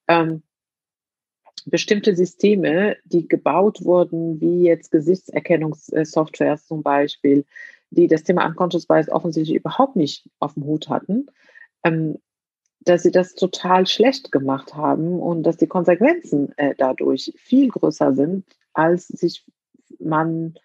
[0.07, 0.41] ähm,
[1.65, 7.45] bestimmte Systeme, die gebaut wurden, wie jetzt Gesichtserkennungssoftwares zum Beispiel,
[7.91, 11.27] die das Thema Unconscious Bias offensichtlich überhaupt nicht auf dem Hut hatten,
[11.83, 12.17] ähm,
[12.79, 18.13] dass sie das total schlecht gemacht haben und dass die Konsequenzen äh, dadurch viel größer
[18.13, 19.45] sind, als sich
[19.99, 20.55] man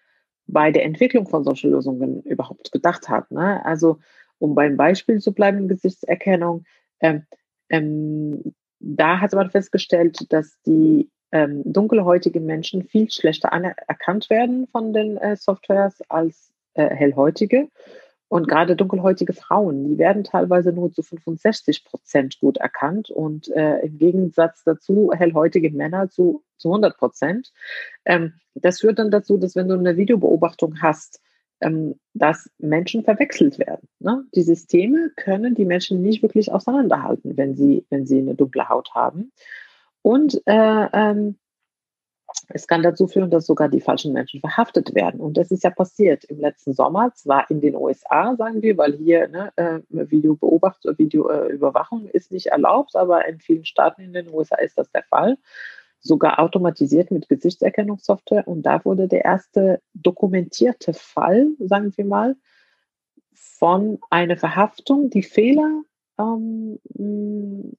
[0.47, 3.29] bei der Entwicklung von solchen Lösungen überhaupt gedacht hat.
[3.31, 3.63] Ne?
[3.65, 3.99] Also
[4.39, 6.63] um beim Beispiel zu bleiben, Gesichtserkennung,
[7.01, 7.25] ähm,
[7.69, 14.93] ähm, da hat man festgestellt, dass die ähm, dunkelhäutigen Menschen viel schlechter erkannt werden von
[14.93, 17.67] den äh, Softwares als äh, hellhäutige.
[18.29, 23.79] Und gerade dunkelhäutige Frauen, die werden teilweise nur zu 65 Prozent gut erkannt und äh,
[23.79, 27.53] im Gegensatz dazu hellhäutige Männer zu, zu 100 Prozent.
[28.03, 31.21] Ähm, das führt dann dazu, dass wenn du eine Videobeobachtung hast,
[31.61, 33.87] ähm, dass Menschen verwechselt werden.
[33.99, 34.25] Ne?
[34.35, 38.93] Die Systeme können die Menschen nicht wirklich auseinanderhalten, wenn sie, wenn sie eine dunkle Haut
[38.93, 39.31] haben.
[40.01, 41.37] Und äh, ähm,
[42.49, 45.19] Es kann dazu führen, dass sogar die falschen Menschen verhaftet werden.
[45.19, 48.93] Und das ist ja passiert im letzten Sommer, zwar in den USA, sagen wir, weil
[48.93, 54.57] hier ne, äh, Videobeobachtung, Videoüberwachung ist nicht erlaubt, aber in vielen Staaten in den USA
[54.57, 55.37] ist das der Fall.
[55.99, 58.47] Sogar automatisiert mit Gesichtserkennungssoftware.
[58.47, 62.35] Und da wurde der erste dokumentierte Fall, sagen wir mal,
[63.33, 65.81] von einer Verhaftung, die Fehler
[66.17, 67.71] ähm, ähm,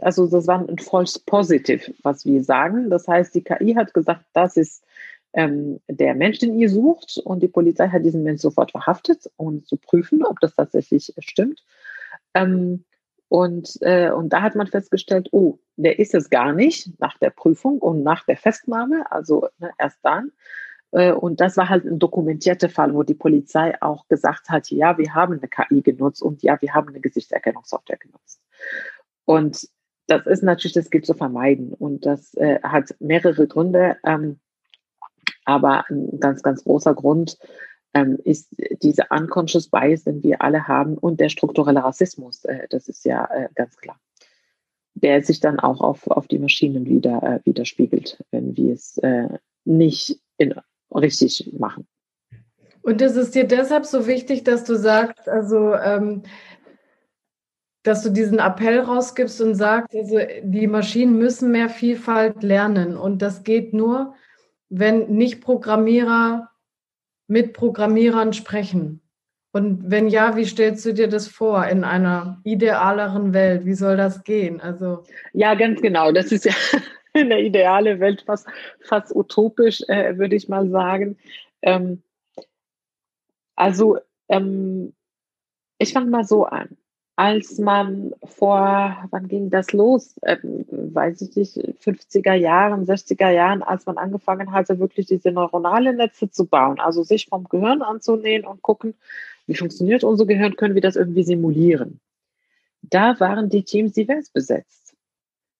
[0.00, 2.90] also das war ein False Positive, was wir sagen.
[2.90, 4.84] Das heißt, die KI hat gesagt, das ist
[5.32, 9.64] ähm, der Mensch, den ihr sucht, und die Polizei hat diesen Mensch sofort verhaftet, um
[9.64, 11.62] zu prüfen, ob das tatsächlich stimmt.
[12.34, 12.84] Ähm,
[13.28, 17.30] und, äh, und da hat man festgestellt, oh, der ist es gar nicht nach der
[17.30, 20.32] Prüfung und nach der Festnahme, also ne, erst dann.
[20.92, 24.96] Äh, und das war halt ein dokumentierter Fall, wo die Polizei auch gesagt hat, ja,
[24.96, 28.40] wir haben eine KI genutzt und ja, wir haben eine Gesichtserkennungssoftware genutzt.
[29.26, 29.68] Und
[30.06, 31.74] das ist natürlich, das gilt zu vermeiden.
[31.74, 33.96] Und das äh, hat mehrere Gründe.
[34.04, 34.40] Ähm,
[35.44, 37.36] aber ein ganz, ganz großer Grund
[37.92, 42.44] ähm, ist diese unconscious bias, den wir alle haben und der strukturelle Rassismus.
[42.44, 43.98] Äh, das ist ja äh, ganz klar.
[44.94, 49.28] Der sich dann auch auf, auf die Maschinen wieder äh, widerspiegelt, wenn wir es äh,
[49.64, 50.54] nicht in,
[50.94, 51.86] richtig machen.
[52.82, 56.22] Und es ist dir deshalb so wichtig, dass du sagst, also ähm,
[57.86, 62.96] dass du diesen Appell rausgibst und sagst, also die Maschinen müssen mehr Vielfalt lernen.
[62.96, 64.14] Und das geht nur,
[64.68, 66.50] wenn nicht Programmierer
[67.28, 69.02] mit Programmierern sprechen.
[69.52, 73.64] Und wenn ja, wie stellst du dir das vor in einer idealeren Welt?
[73.64, 74.60] Wie soll das gehen?
[74.60, 76.10] Also ja, ganz genau.
[76.10, 76.54] Das ist ja
[77.14, 78.48] eine ideale Welt, fast,
[78.80, 81.18] fast utopisch, äh, würde ich mal sagen.
[81.62, 82.02] Ähm,
[83.54, 84.92] also ähm,
[85.78, 86.76] ich fange mal so an
[87.16, 90.16] als man vor, wann ging das los?
[90.22, 95.94] Ähm, weiß ich nicht, 50er Jahren, 60er Jahren, als man angefangen hatte, wirklich diese neuronale
[95.94, 98.94] Netze zu bauen, also sich vom Gehirn anzunähen und gucken,
[99.46, 102.00] wie funktioniert unser Gehirn, können wir das irgendwie simulieren.
[102.82, 104.94] Da waren die Teams divers besetzt.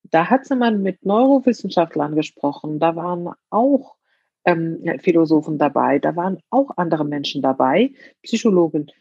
[0.05, 3.97] Da hatte man mit Neurowissenschaftlern gesprochen, da waren auch
[4.45, 7.93] ähm, Philosophen dabei, da waren auch andere Menschen dabei,
[8.23, 8.93] Psychologen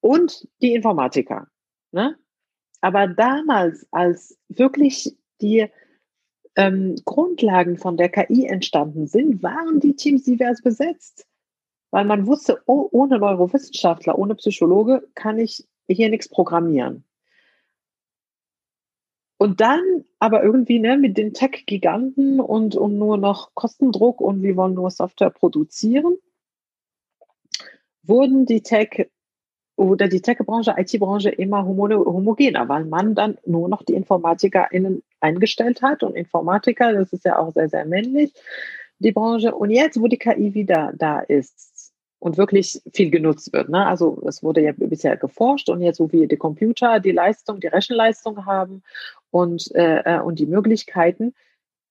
[0.00, 1.48] und die Informatiker.
[1.92, 2.16] Ne?
[2.80, 5.68] Aber damals, als wirklich die
[6.56, 11.26] ähm, Grundlagen von der KI entstanden sind, waren die Teams divers besetzt.
[11.90, 17.04] Weil man wusste, oh, ohne Neurowissenschaftler, ohne Psychologe kann ich hier nichts programmieren.
[19.38, 24.54] Und dann aber irgendwie ne, mit den Tech-Giganten und, und nur noch Kostendruck und wir
[24.56, 26.18] wollen nur Software produzieren,
[28.02, 29.10] wurden die Tech
[29.80, 36.02] oder die Tech-Branche, IT-Branche immer homogener, weil man dann nur noch die InformatikerInnen eingestellt hat
[36.02, 38.34] und Informatiker, das ist ja auch sehr, sehr männlich,
[38.98, 39.54] die Branche.
[39.54, 43.86] Und jetzt, wo die KI wieder da ist und wirklich viel genutzt wird, ne?
[43.86, 47.68] also es wurde ja bisher geforscht und jetzt, wo wir die Computer, die Leistung, die
[47.68, 48.82] Rechenleistung haben
[49.30, 51.32] und, äh, äh und die Möglichkeiten,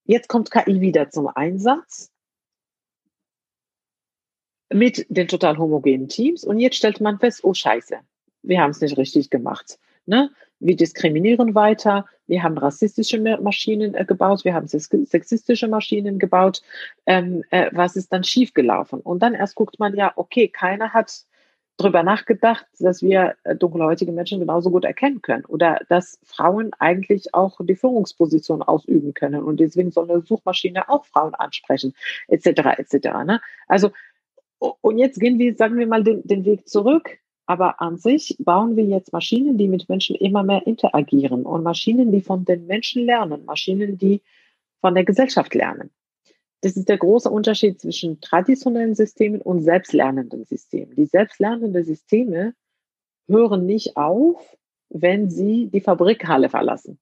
[0.05, 2.11] jetzt kommt KI wieder zum Einsatz
[4.71, 6.43] mit den total homogenen Teams.
[6.43, 7.97] Und jetzt stellt man fest, oh Scheiße,
[8.43, 9.79] wir haben es nicht richtig gemacht.
[10.05, 10.31] Ne?
[10.59, 16.61] Wir diskriminieren weiter, wir haben rassistische Maschinen äh, gebaut, wir haben sexistische Maschinen gebaut.
[17.05, 18.99] Ähm, äh, was ist dann schiefgelaufen?
[18.99, 21.25] Und dann erst guckt man ja, okay, keiner hat
[21.79, 27.33] darüber nachgedacht, dass wir äh, dunkelhäutige Menschen genauso gut erkennen können oder dass Frauen eigentlich
[27.33, 31.95] auch die Führungsposition ausüben können und deswegen soll eine Suchmaschine auch Frauen ansprechen,
[32.27, 32.77] etc.
[32.77, 32.93] etc.
[33.25, 33.41] Ne?
[33.67, 33.91] Also
[34.59, 37.17] und jetzt gehen wir, sagen wir mal, den, den Weg zurück.
[37.45, 42.11] Aber an sich bauen wir jetzt Maschinen, die mit Menschen immer mehr interagieren und Maschinen,
[42.11, 44.21] die von den Menschen lernen, Maschinen, die
[44.81, 45.89] von der Gesellschaft lernen.
[46.61, 50.95] Das ist der große Unterschied zwischen traditionellen Systemen und selbstlernenden Systemen.
[50.95, 52.53] Die selbstlernenden Systeme
[53.27, 54.57] hören nicht auf,
[54.89, 56.99] wenn sie die Fabrikhalle verlassen.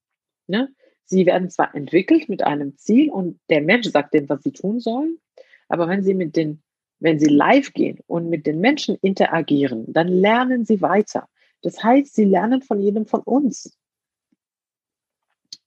[0.47, 0.69] Ne?
[1.05, 4.79] Sie werden zwar entwickelt mit einem Ziel und der Mensch sagt denen, was sie tun
[4.79, 5.19] sollen,
[5.67, 6.61] aber wenn sie mit den
[6.99, 11.27] wenn Sie live gehen und mit den Menschen interagieren, dann lernen Sie weiter.
[11.61, 13.77] Das heißt, Sie lernen von jedem von uns.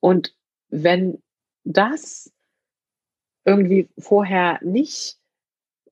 [0.01, 0.35] Und
[0.69, 1.23] wenn
[1.65, 2.33] das
[3.45, 5.19] irgendwie vorher nicht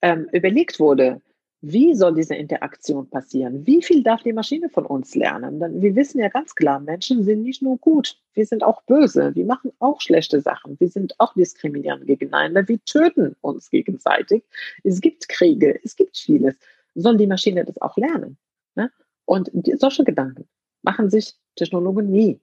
[0.03, 1.21] ähm, überlegt wurde,
[1.61, 3.67] wie soll diese Interaktion passieren?
[3.67, 5.59] Wie viel darf die Maschine von uns lernen?
[5.59, 9.35] Denn wir wissen ja ganz klar, Menschen sind nicht nur gut, wir sind auch böse,
[9.35, 14.45] wir machen auch schlechte Sachen, wir sind auch diskriminierend gegeneinander, wir töten uns gegenseitig.
[14.85, 16.55] Es gibt Kriege, es gibt vieles.
[16.95, 18.39] Soll die Maschine das auch lernen?
[18.77, 18.93] Ne?
[19.25, 20.49] Und die, solche Gedanken
[20.83, 22.41] machen sich Technologen nie.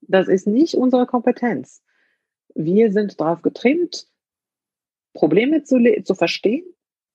[0.00, 1.82] Das ist nicht unsere Kompetenz.
[2.54, 4.06] Wir sind darauf getrimmt,
[5.12, 6.64] Probleme zu, zu verstehen,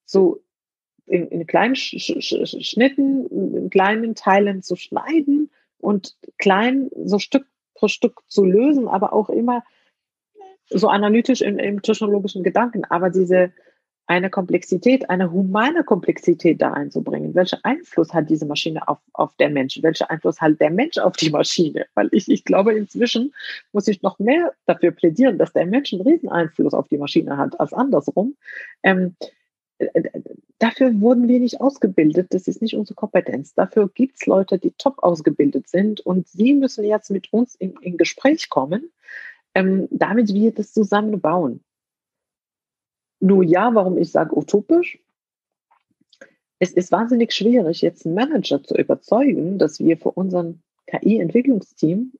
[0.06, 0.44] so
[1.06, 7.46] in, in kleinen Sch Sch Schnitten, in kleinen Teilen zu schneiden und klein so Stück
[7.76, 9.64] pro Stück zu lösen, aber auch immer
[10.70, 12.86] so analytisch im, im technologischen Gedanken.
[12.86, 13.52] Aber diese
[14.08, 17.34] eine Komplexität, eine humane Komplexität da einzubringen.
[17.34, 19.82] Welcher Einfluss hat diese Maschine auf, auf der Mensch?
[19.82, 21.86] Welcher Einfluss hat der Mensch auf die Maschine?
[21.94, 23.34] Weil ich, ich glaube, inzwischen
[23.72, 27.38] muss ich noch mehr dafür plädieren, dass der Mensch einen riesen Einfluss auf die Maschine
[27.38, 28.36] hat als andersrum.
[28.84, 29.28] Ähm, äh,
[30.60, 32.28] dafür wurden wir nicht ausgebildet.
[32.32, 33.54] Das ist nicht unsere Kompetenz.
[33.54, 37.74] Dafür gibt es Leute, die top ausgebildet sind und sie müssen jetzt mit uns in,
[37.82, 38.92] in Gespräch kommen,
[39.56, 41.64] ähm, damit wir das zusammen bauen.
[43.20, 45.00] Nur ja, warum ich sage utopisch?
[46.60, 52.14] Es ist wahnsinnig schwierig, jetzt einen Manager zu überzeugen, dass wir für unseren KI-Entwicklungsteam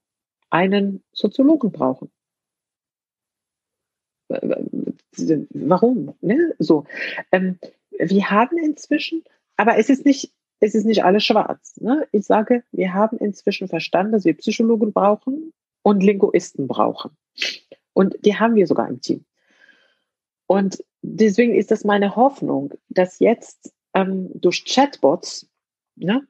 [0.50, 2.12] einen Soziologen brauchen.
[5.18, 6.16] Warum?
[6.22, 6.56] Ne?
[6.60, 6.86] So,
[7.32, 7.60] ähm,
[7.92, 9.24] wir haben inzwischen,
[9.58, 11.80] aber es ist nicht, es ist nicht alles schwarz.
[11.82, 12.08] Ne?
[12.12, 17.12] Ich sage, wir haben inzwischen verstanden, dass wir Psychologen brauchen und Linguisten brauchen.
[17.94, 19.26] Und die haben wir sogar im Team.
[20.48, 25.50] Und deswegen ist das meine Hoffnung, dass jetzt ähm, durch Chatbots
[25.96, 26.28] ne,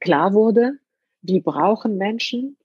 [0.00, 0.78] klar wurde,
[1.22, 2.56] wir brauchen Menschen,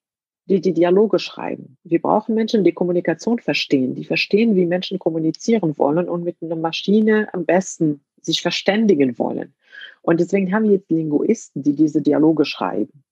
[0.50, 1.78] die die Dialoge schreiben.
[1.84, 6.56] Wir brauchen Menschen, die Kommunikation verstehen, die verstehen, wie Menschen kommunizieren wollen und mit einer
[6.56, 9.54] Maschine am besten sich verständigen wollen.
[10.02, 13.04] Und deswegen haben wir jetzt Linguisten, die diese Dialoge schreiben.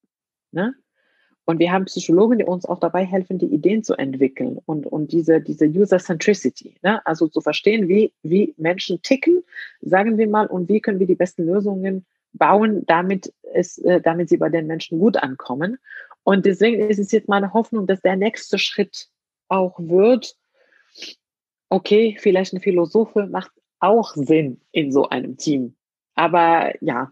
[0.52, 0.74] Ne?
[1.46, 5.12] Und wir haben Psychologen, die uns auch dabei helfen, die Ideen zu entwickeln und, und
[5.12, 7.06] diese, diese User-Centricity, ne?
[7.06, 9.44] also zu verstehen, wie, wie Menschen ticken,
[9.82, 14.30] sagen wir mal, und wie können wir die besten Lösungen bauen, damit, es, äh, damit
[14.30, 15.78] sie bei den Menschen gut ankommen.
[16.26, 19.10] Und deswegen ist es jetzt meine Hoffnung, dass der nächste Schritt
[19.48, 20.36] auch wird,
[21.70, 25.76] okay, vielleicht ein Philosophe macht auch Sinn in so einem Team.
[26.16, 27.12] Aber ja,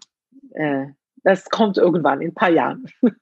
[0.56, 0.88] äh,
[1.24, 2.88] das kommt irgendwann in ein paar Jahren.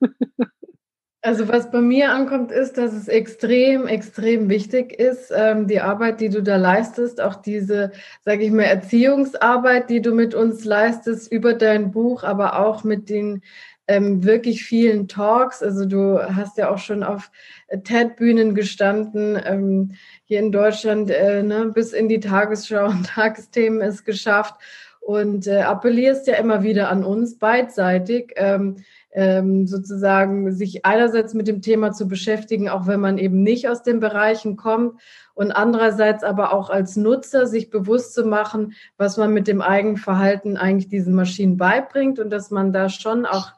[1.23, 6.19] Also was bei mir ankommt, ist, dass es extrem, extrem wichtig ist, ähm, die Arbeit,
[6.19, 7.91] die du da leistest, auch diese,
[8.25, 13.11] sage ich mal, Erziehungsarbeit, die du mit uns leistest über dein Buch, aber auch mit
[13.11, 13.43] den
[13.87, 15.61] ähm, wirklich vielen Talks.
[15.61, 17.31] Also du hast ja auch schon auf
[17.69, 24.03] TED-Bühnen gestanden, ähm, hier in Deutschland äh, ne, bis in die Tagesschau und Tagesthemen es
[24.03, 24.55] geschafft
[25.01, 28.33] und äh, appellierst ja immer wieder an uns beidseitig.
[28.35, 28.77] Ähm,
[29.13, 33.83] ähm, sozusagen sich einerseits mit dem Thema zu beschäftigen, auch wenn man eben nicht aus
[33.83, 35.01] den Bereichen kommt
[35.33, 40.57] und andererseits aber auch als Nutzer sich bewusst zu machen, was man mit dem Eigenverhalten
[40.57, 43.51] eigentlich diesen Maschinen beibringt und dass man da schon auch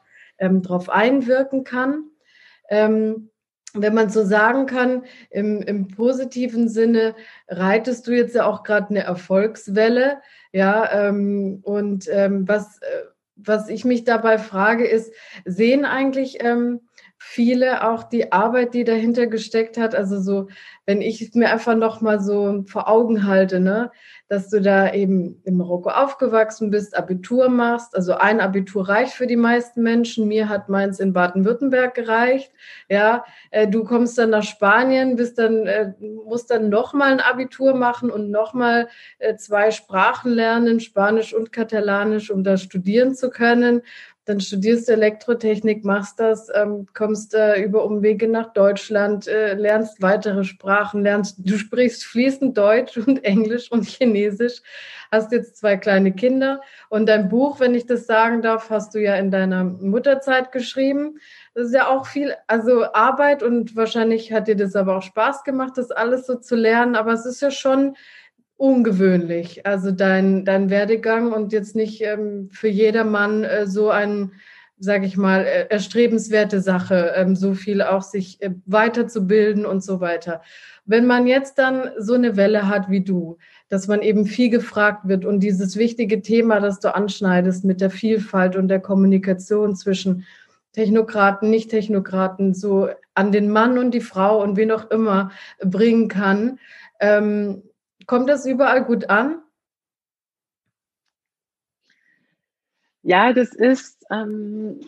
[0.44, 2.10] ähm, drauf einwirken kann.
[2.68, 3.30] Ähm,
[3.74, 7.16] wenn man so sagen kann, im, im positiven Sinne
[7.48, 10.18] reitest du jetzt ja auch gerade eine Erfolgswelle,
[10.52, 15.12] ja, ähm, und ähm, was, äh, was ich mich dabei frage, ist,
[15.44, 16.82] sehen eigentlich ähm,
[17.26, 19.94] viele auch die Arbeit, die dahinter gesteckt hat?
[19.94, 20.48] Also so,
[20.86, 23.90] wenn ich mir einfach noch mal so vor Augen halte, ne,
[24.28, 27.96] dass du da eben in Marokko aufgewachsen bist, Abitur machst.
[27.96, 30.28] Also ein Abitur reicht für die meisten Menschen.
[30.28, 32.52] Mir hat meins in Baden-Württemberg gereicht.
[32.88, 37.74] Ja, äh, du kommst dann nach Spanien, bist dann, äh, musst dann nochmal ein Abitur
[37.74, 43.82] machen und nochmal äh, zwei Sprachen lernen, Spanisch und Katalanisch, um da studieren zu können
[44.26, 50.00] dann studierst du Elektrotechnik, machst das, ähm, kommst äh, über Umwege nach Deutschland, äh, lernst
[50.00, 54.62] weitere Sprachen, lernst, du sprichst fließend Deutsch und Englisch und Chinesisch,
[55.12, 59.00] hast jetzt zwei kleine Kinder und dein Buch, wenn ich das sagen darf, hast du
[59.00, 61.18] ja in deiner Mutterzeit geschrieben.
[61.54, 65.44] Das ist ja auch viel, also Arbeit und wahrscheinlich hat dir das aber auch Spaß
[65.44, 67.94] gemacht, das alles so zu lernen, aber es ist ja schon
[68.56, 74.32] ungewöhnlich, also dein, dein Werdegang und jetzt nicht ähm, für jedermann äh, so ein,
[74.78, 80.00] sage ich mal, äh, erstrebenswerte Sache, ähm, so viel auch sich äh, weiterzubilden und so
[80.00, 80.40] weiter.
[80.84, 83.38] Wenn man jetzt dann so eine Welle hat wie du,
[83.68, 87.90] dass man eben viel gefragt wird und dieses wichtige Thema, das du anschneidest mit der
[87.90, 90.24] Vielfalt und der Kommunikation zwischen
[90.74, 96.58] Technokraten, Nicht-Technokraten, so an den Mann und die Frau und wen auch immer bringen kann,
[97.00, 97.62] ähm,
[98.06, 99.42] Kommt das überall gut an?
[103.02, 104.80] Ja, das ist, ähm,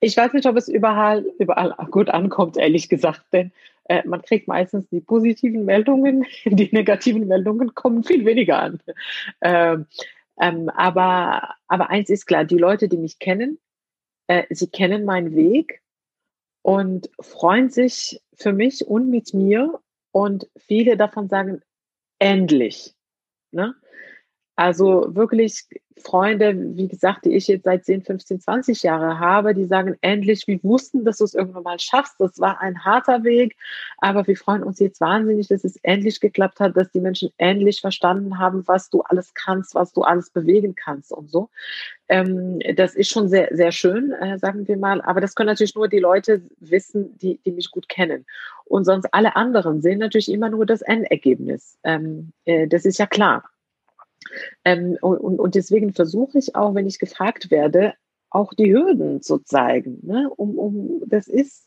[0.00, 3.52] ich weiß nicht, ob es überall, überall gut ankommt, ehrlich gesagt, denn
[3.84, 8.80] äh, man kriegt meistens die positiven Meldungen, die negativen Meldungen kommen viel weniger an.
[9.40, 9.86] Ähm,
[10.40, 13.58] ähm, aber, aber eins ist klar, die Leute, die mich kennen,
[14.26, 15.80] äh, sie kennen meinen Weg
[16.62, 19.80] und freuen sich für mich und mit mir
[20.14, 21.60] und viele davon sagen,
[22.20, 22.94] endlich.
[23.50, 23.74] Ne?
[24.56, 25.66] Also wirklich
[26.02, 30.46] Freunde, wie gesagt, die ich jetzt seit 10, 15, 20 Jahre habe, die sagen endlich,
[30.46, 32.16] wir wussten, dass du es irgendwann mal schaffst.
[32.18, 33.56] Das war ein harter Weg,
[33.98, 37.80] aber wir freuen uns jetzt wahnsinnig, dass es endlich geklappt hat, dass die Menschen endlich
[37.80, 41.48] verstanden haben, was du alles kannst, was du alles bewegen kannst und so.
[42.08, 45.00] Ähm, das ist schon sehr, sehr schön, äh, sagen wir mal.
[45.00, 48.26] Aber das können natürlich nur die Leute wissen, die, die mich gut kennen.
[48.64, 51.78] Und sonst alle anderen sehen natürlich immer nur das Endergebnis.
[51.84, 53.44] Ähm, äh, das ist ja klar.
[54.64, 57.94] Ähm, und, und deswegen versuche ich auch, wenn ich gefragt werde,
[58.30, 60.00] auch die Hürden zu zeigen.
[60.02, 60.30] Ne?
[60.36, 61.64] Um, um, das ist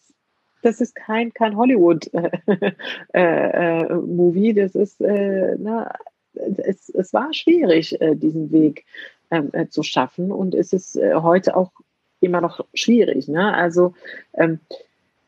[0.64, 2.74] das ist kein, kein Hollywood-Movie,
[3.14, 5.94] äh, äh, das ist, äh, na,
[6.34, 8.86] es, es war schwierig, äh, diesen Weg
[9.32, 11.72] ähm, äh, zu schaffen und es ist äh, heute auch
[12.20, 13.28] immer noch schwierig.
[13.28, 13.54] Ne?
[13.54, 13.94] Also
[14.34, 14.60] ähm,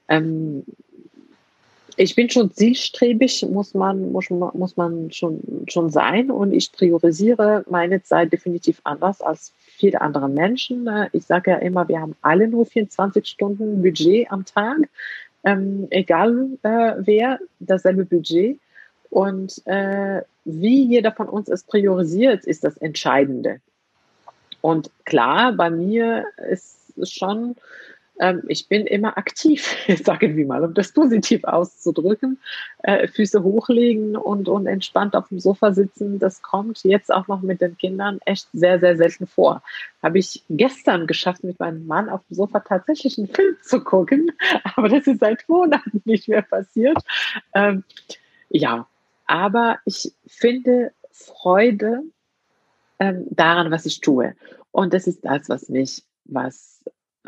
[0.07, 0.63] ähm,
[2.01, 6.31] ich bin schon zielstrebig, muss man, muss, muss man schon, schon sein.
[6.31, 10.89] Und ich priorisiere meine Zeit definitiv anders als viele andere Menschen.
[11.11, 14.77] Ich sage ja immer, wir haben alle nur 24 Stunden Budget am Tag,
[15.43, 18.57] ähm, egal äh, wer, dasselbe Budget.
[19.09, 23.59] Und äh, wie jeder von uns es priorisiert, ist das Entscheidende.
[24.61, 27.57] Und klar, bei mir ist schon
[28.19, 32.39] ähm, ich bin immer aktiv, sagen wir mal, um das positiv auszudrücken.
[32.83, 37.41] Äh, Füße hochlegen und, und entspannt auf dem Sofa sitzen, das kommt jetzt auch noch
[37.41, 39.63] mit den Kindern echt sehr, sehr selten vor.
[40.03, 44.31] Habe ich gestern geschafft, mit meinem Mann auf dem Sofa tatsächlich einen Film zu gucken,
[44.75, 46.97] aber das ist seit Monaten nicht mehr passiert.
[47.53, 47.83] Ähm,
[48.49, 48.87] ja,
[49.25, 52.03] aber ich finde Freude
[52.99, 54.35] ähm, daran, was ich tue.
[54.71, 56.78] Und das ist das, was mich, was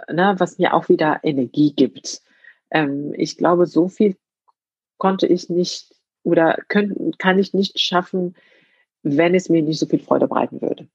[0.10, 2.22] ne, was mir auch wieder Energie gibt.
[2.70, 4.16] Ähm, ich glaube, so viel
[4.98, 8.36] konnte ich nicht oder können, kann ich nicht schaffen,
[9.04, 10.88] wenn es mir nicht so viel Freude bereiten würde.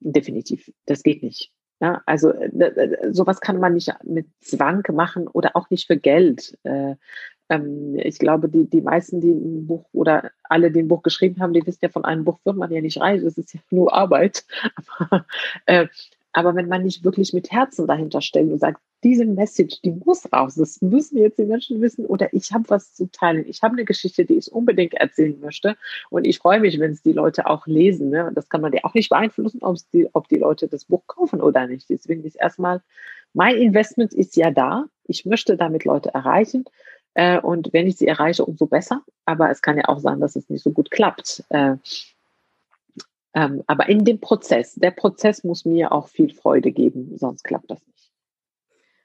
[0.00, 0.72] Definitiv.
[0.86, 1.52] Das geht nicht.
[1.80, 6.56] Ja, also äh, sowas kann man nicht mit Zwang machen oder auch nicht für Geld.
[6.62, 6.94] Äh,
[7.48, 11.42] ähm, ich glaube, die, die meisten, die ein Buch oder alle, die ein Buch geschrieben
[11.42, 13.60] haben, die wissen ja, von einem Buch wird man ja nicht reich, das ist ja
[13.70, 14.44] nur Arbeit.
[14.98, 15.26] Aber,
[15.66, 15.88] äh,
[16.32, 20.32] aber wenn man nicht wirklich mit Herzen dahinter stellt und sagt, diese Message, die muss
[20.32, 23.72] raus, das müssen jetzt die Menschen wissen oder ich habe was zu teilen, ich habe
[23.72, 25.76] eine Geschichte, die ich unbedingt erzählen möchte
[26.10, 28.10] und ich freue mich, wenn es die Leute auch lesen.
[28.10, 28.30] Ne?
[28.34, 29.60] Das kann man ja auch nicht beeinflussen,
[29.92, 31.90] die, ob die Leute das Buch kaufen oder nicht.
[31.90, 32.80] Deswegen ist erstmal,
[33.34, 34.86] mein Investment ist ja da.
[35.06, 36.64] Ich möchte damit Leute erreichen.
[37.14, 39.02] Äh, und wenn ich sie erreiche, umso besser.
[39.24, 41.44] Aber es kann ja auch sein, dass es nicht so gut klappt.
[41.50, 41.76] Äh,
[43.34, 47.70] ähm, aber in dem Prozess, der Prozess muss mir auch viel Freude geben, sonst klappt
[47.70, 48.12] das nicht.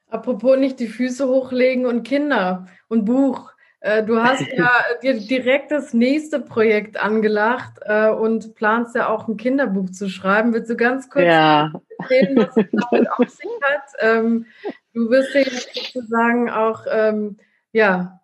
[0.10, 3.52] Apropos nicht die Füße hochlegen und Kinder und Buch.
[3.80, 4.72] Äh, du hast ja
[5.02, 10.54] dir direkt das nächste Projekt angelacht äh, und planst ja auch ein Kinderbuch zu schreiben.
[10.54, 11.72] Willst du ganz kurz ja.
[12.00, 13.84] erzählen, was es damit auf sich hat?
[14.00, 14.46] Ähm,
[14.94, 17.38] du wirst ja jetzt sozusagen auch ähm,
[17.72, 18.22] ja,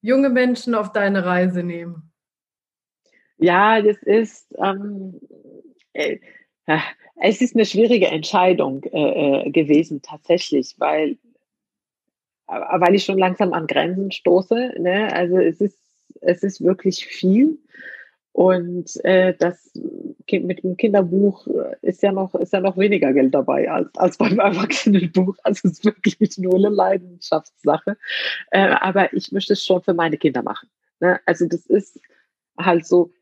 [0.00, 2.11] junge Menschen auf deine Reise nehmen.
[3.42, 5.20] Ja, das ist, ähm,
[5.92, 6.18] äh,
[7.20, 11.18] es ist eine schwierige Entscheidung äh, äh gewesen tatsächlich, weil,
[12.48, 14.74] äh, weil ich schon langsam an Grenzen stoße.
[14.78, 15.12] Ne?
[15.12, 15.78] Also es ist,
[16.20, 17.58] es ist wirklich viel.
[18.32, 19.72] Und äh, das
[20.30, 21.46] mit dem Kinderbuch
[21.82, 25.36] ist ja noch, ist ja noch weniger Geld dabei als, als beim Erwachsenenbuch.
[25.42, 27.98] Also es ist wirklich nur eine Leidenschaftssache.
[28.50, 30.70] Äh, aber ich möchte es schon für meine Kinder machen.
[31.00, 31.20] Ne?
[31.26, 32.00] Also das ist
[32.56, 33.12] halt so,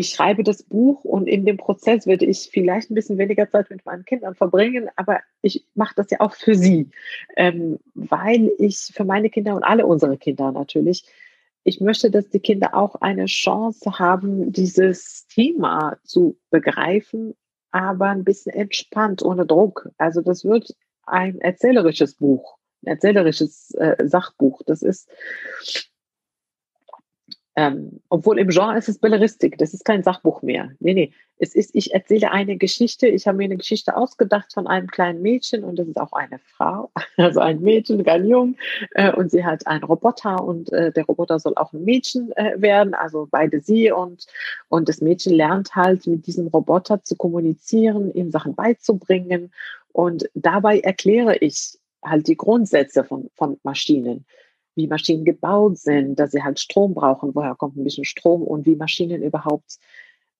[0.00, 3.68] ich schreibe das Buch und in dem Prozess werde ich vielleicht ein bisschen weniger Zeit
[3.68, 6.88] mit meinen Kindern verbringen, aber ich mache das ja auch für sie,
[7.36, 11.04] ähm, weil ich für meine Kinder und alle unsere Kinder natürlich,
[11.64, 17.34] ich möchte, dass die Kinder auch eine Chance haben, dieses Thema zu begreifen,
[17.70, 19.90] aber ein bisschen entspannt, ohne Druck.
[19.98, 20.74] Also das wird
[21.04, 24.62] ein erzählerisches Buch, ein erzählerisches äh, Sachbuch.
[24.64, 25.10] Das ist
[27.56, 30.70] ähm, obwohl im Genre ist es Belleristik, das ist kein Sachbuch mehr.
[30.78, 31.12] Nee, nee.
[31.42, 35.22] Es ist, ich erzähle eine Geschichte, ich habe mir eine Geschichte ausgedacht von einem kleinen
[35.22, 38.56] Mädchen und das ist auch eine Frau, also ein Mädchen, kein Jung,
[38.92, 42.60] äh, und sie hat einen Roboter und äh, der Roboter soll auch ein Mädchen äh,
[42.60, 44.26] werden, also beide sie und,
[44.68, 49.50] und das Mädchen lernt halt mit diesem Roboter zu kommunizieren, ihm Sachen beizubringen
[49.92, 54.26] und dabei erkläre ich halt die Grundsätze von, von Maschinen
[54.74, 58.66] wie Maschinen gebaut sind, dass sie halt Strom brauchen, woher kommt ein bisschen Strom und
[58.66, 59.78] wie Maschinen überhaupt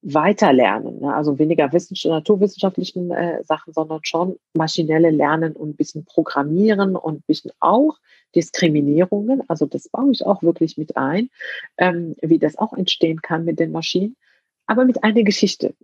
[0.02, 1.00] weiterlernen.
[1.00, 1.14] Ne?
[1.14, 7.24] Also weniger naturwissenschaftlichen äh, Sachen, sondern schon maschinelle Lernen und ein bisschen Programmieren und ein
[7.26, 7.98] bisschen auch
[8.34, 11.30] Diskriminierungen, also das baue ich auch wirklich mit ein,
[11.78, 14.16] ähm, wie das auch entstehen kann mit den Maschinen,
[14.66, 15.74] aber mit einer Geschichte.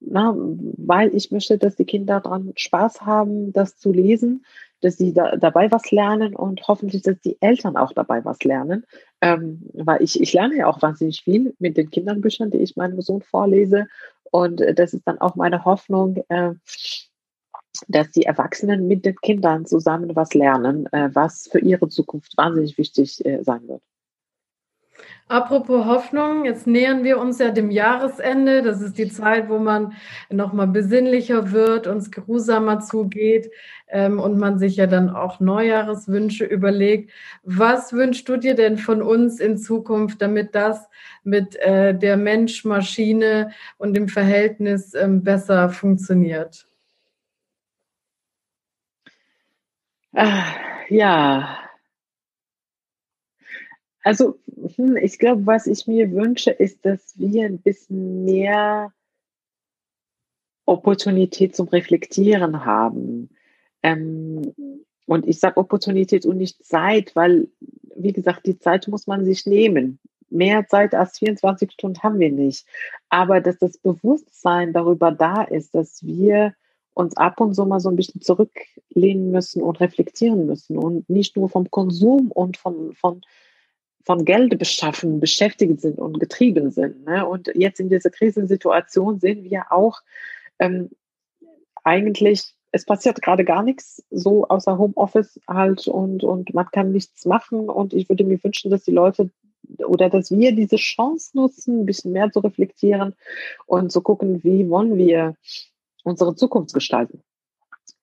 [0.00, 4.44] Na, weil ich möchte, dass die Kinder daran Spaß haben, das zu lesen,
[4.82, 8.84] dass sie da, dabei was lernen und hoffentlich, dass die Eltern auch dabei was lernen.
[9.20, 13.00] Ähm, weil ich, ich lerne ja auch wahnsinnig viel mit den Kinderbüchern, die ich meinem
[13.00, 13.86] Sohn vorlese.
[14.30, 16.52] Und äh, das ist dann auch meine Hoffnung, äh,
[17.88, 22.76] dass die Erwachsenen mit den Kindern zusammen was lernen, äh, was für ihre Zukunft wahnsinnig
[22.76, 23.82] wichtig sein wird.
[25.28, 28.62] Apropos Hoffnung, jetzt nähern wir uns ja dem Jahresende.
[28.62, 29.94] Das ist die Zeit, wo man
[30.30, 33.50] nochmal besinnlicher wird, uns geruhsamer zugeht
[33.88, 37.10] ähm, und man sich ja dann auch Neujahreswünsche überlegt.
[37.44, 40.88] Was wünschst du dir denn von uns in Zukunft, damit das
[41.24, 46.66] mit äh, der Mensch-Maschine und dem Verhältnis ähm, besser funktioniert?
[50.14, 50.44] Ah,
[50.90, 51.61] ja,
[54.02, 54.38] also
[54.76, 58.92] hm, ich glaube, was ich mir wünsche, ist, dass wir ein bisschen mehr
[60.66, 63.30] Opportunität zum Reflektieren haben.
[63.82, 64.54] Ähm,
[65.06, 67.48] und ich sage Opportunität und nicht Zeit, weil,
[67.96, 69.98] wie gesagt, die Zeit muss man sich nehmen.
[70.30, 72.66] Mehr Zeit als 24 Stunden haben wir nicht.
[73.08, 76.54] Aber dass das Bewusstsein darüber da ist, dass wir
[76.94, 81.36] uns ab und zu mal so ein bisschen zurücklehnen müssen und reflektieren müssen und nicht
[81.36, 83.22] nur vom Konsum und von, von
[84.04, 87.04] von Geld beschaffen beschäftigt sind und getrieben sind.
[87.04, 87.26] Ne?
[87.26, 90.00] Und jetzt in dieser Krisensituation sehen wir auch
[90.58, 90.90] ähm,
[91.84, 97.24] eigentlich, es passiert gerade gar nichts, so außer Homeoffice halt und, und man kann nichts
[97.26, 97.68] machen.
[97.68, 99.30] Und ich würde mir wünschen, dass die Leute
[99.86, 103.14] oder dass wir diese Chance nutzen, ein bisschen mehr zu reflektieren
[103.66, 105.36] und zu gucken, wie wollen wir
[106.04, 107.22] unsere Zukunft gestalten.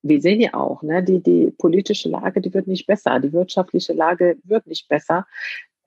[0.01, 3.91] Wir sehen ja auch, ne, die, die politische Lage, die wird nicht besser, die wirtschaftliche
[3.91, 5.27] Lage wird nicht besser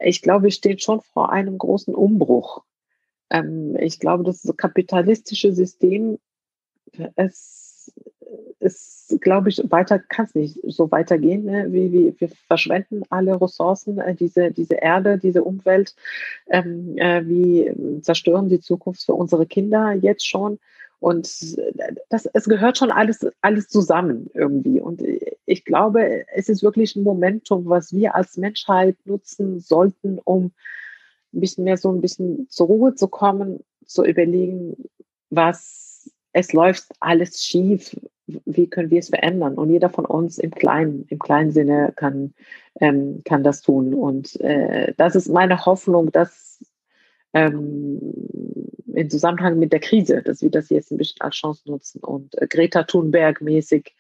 [0.05, 2.63] ich glaube, wir stehen schon vor einem großen Umbruch.
[3.31, 6.19] Ähm, ich glaube, das kapitalistische System,
[7.17, 7.93] es
[8.61, 11.45] ist, glaube ich, weiter kann es nicht so weitergehen.
[11.45, 11.67] Ne?
[11.73, 15.95] Wie, wie, wir verschwenden alle Ressourcen, äh, diese, diese Erde, diese Umwelt,
[16.49, 20.59] ähm, äh, wie zerstören die Zukunft für unsere Kinder jetzt schon.
[21.03, 21.59] Und
[22.11, 24.81] das, es gehört schon alles, alles zusammen irgendwie.
[24.81, 25.03] Und
[25.47, 30.53] ich glaube, es ist wirklich ein Momentum, was wir als Menschheit nutzen sollten, um
[31.35, 34.77] ein bisschen mehr so ein bisschen zur Ruhe zu kommen, zu überlegen,
[35.29, 37.97] was es läuft alles schief,
[38.27, 39.55] wie können wir es verändern?
[39.55, 42.33] Und jeder von uns im kleinen, im kleinen Sinne kann,
[42.81, 43.93] ähm, kann das tun.
[43.93, 46.65] Und äh, das ist meine Hoffnung, dass
[47.35, 48.01] ähm,
[48.95, 52.41] im Zusammenhang mit der Krise, dass wir das jetzt ein bisschen als Chance nutzen und
[52.41, 53.95] äh, Greta Thunberg mäßig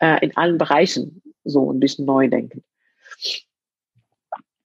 [0.00, 2.62] äh, in allen Bereichen so ein bisschen neu denken.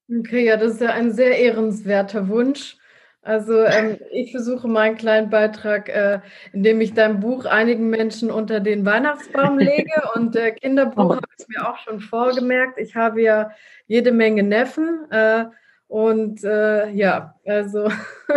[0.10, 2.78] Okay, ja, das ist ja ein sehr ehrenswerter Wunsch.
[3.22, 6.20] Also ähm, ich versuche meinen kleinen Beitrag, äh,
[6.52, 11.16] indem ich dein Buch einigen Menschen unter den Weihnachtsbaum lege und äh, Kinderbuch oh.
[11.16, 12.80] habe ich mir auch schon vorgemerkt.
[12.80, 13.52] Ich habe ja
[13.88, 15.10] jede Menge Neffen.
[15.10, 15.46] Äh,
[15.88, 17.88] und äh, ja, also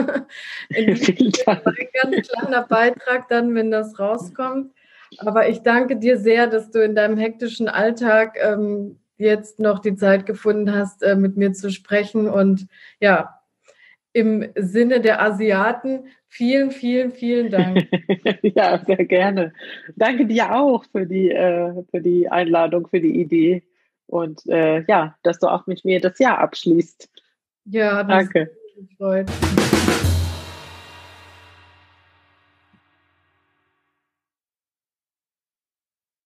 [0.75, 4.73] ein ganz kleiner Beitrag dann, wenn das rauskommt.
[5.19, 9.95] Aber ich danke dir sehr, dass du in deinem hektischen Alltag ähm, jetzt noch die
[9.95, 12.29] Zeit gefunden hast, äh, mit mir zu sprechen.
[12.29, 12.67] Und
[13.01, 13.41] ja,
[14.13, 17.87] im Sinne der Asiaten, vielen, vielen, vielen Dank.
[18.43, 19.53] ja, sehr gerne.
[19.95, 23.63] Danke dir auch für die, äh, für die Einladung, für die Idee
[24.07, 27.09] und äh, ja, dass du auch mit mir das Jahr abschließt.
[27.67, 28.51] Ja, das Danke.
[28.79, 29.31] Mich freut.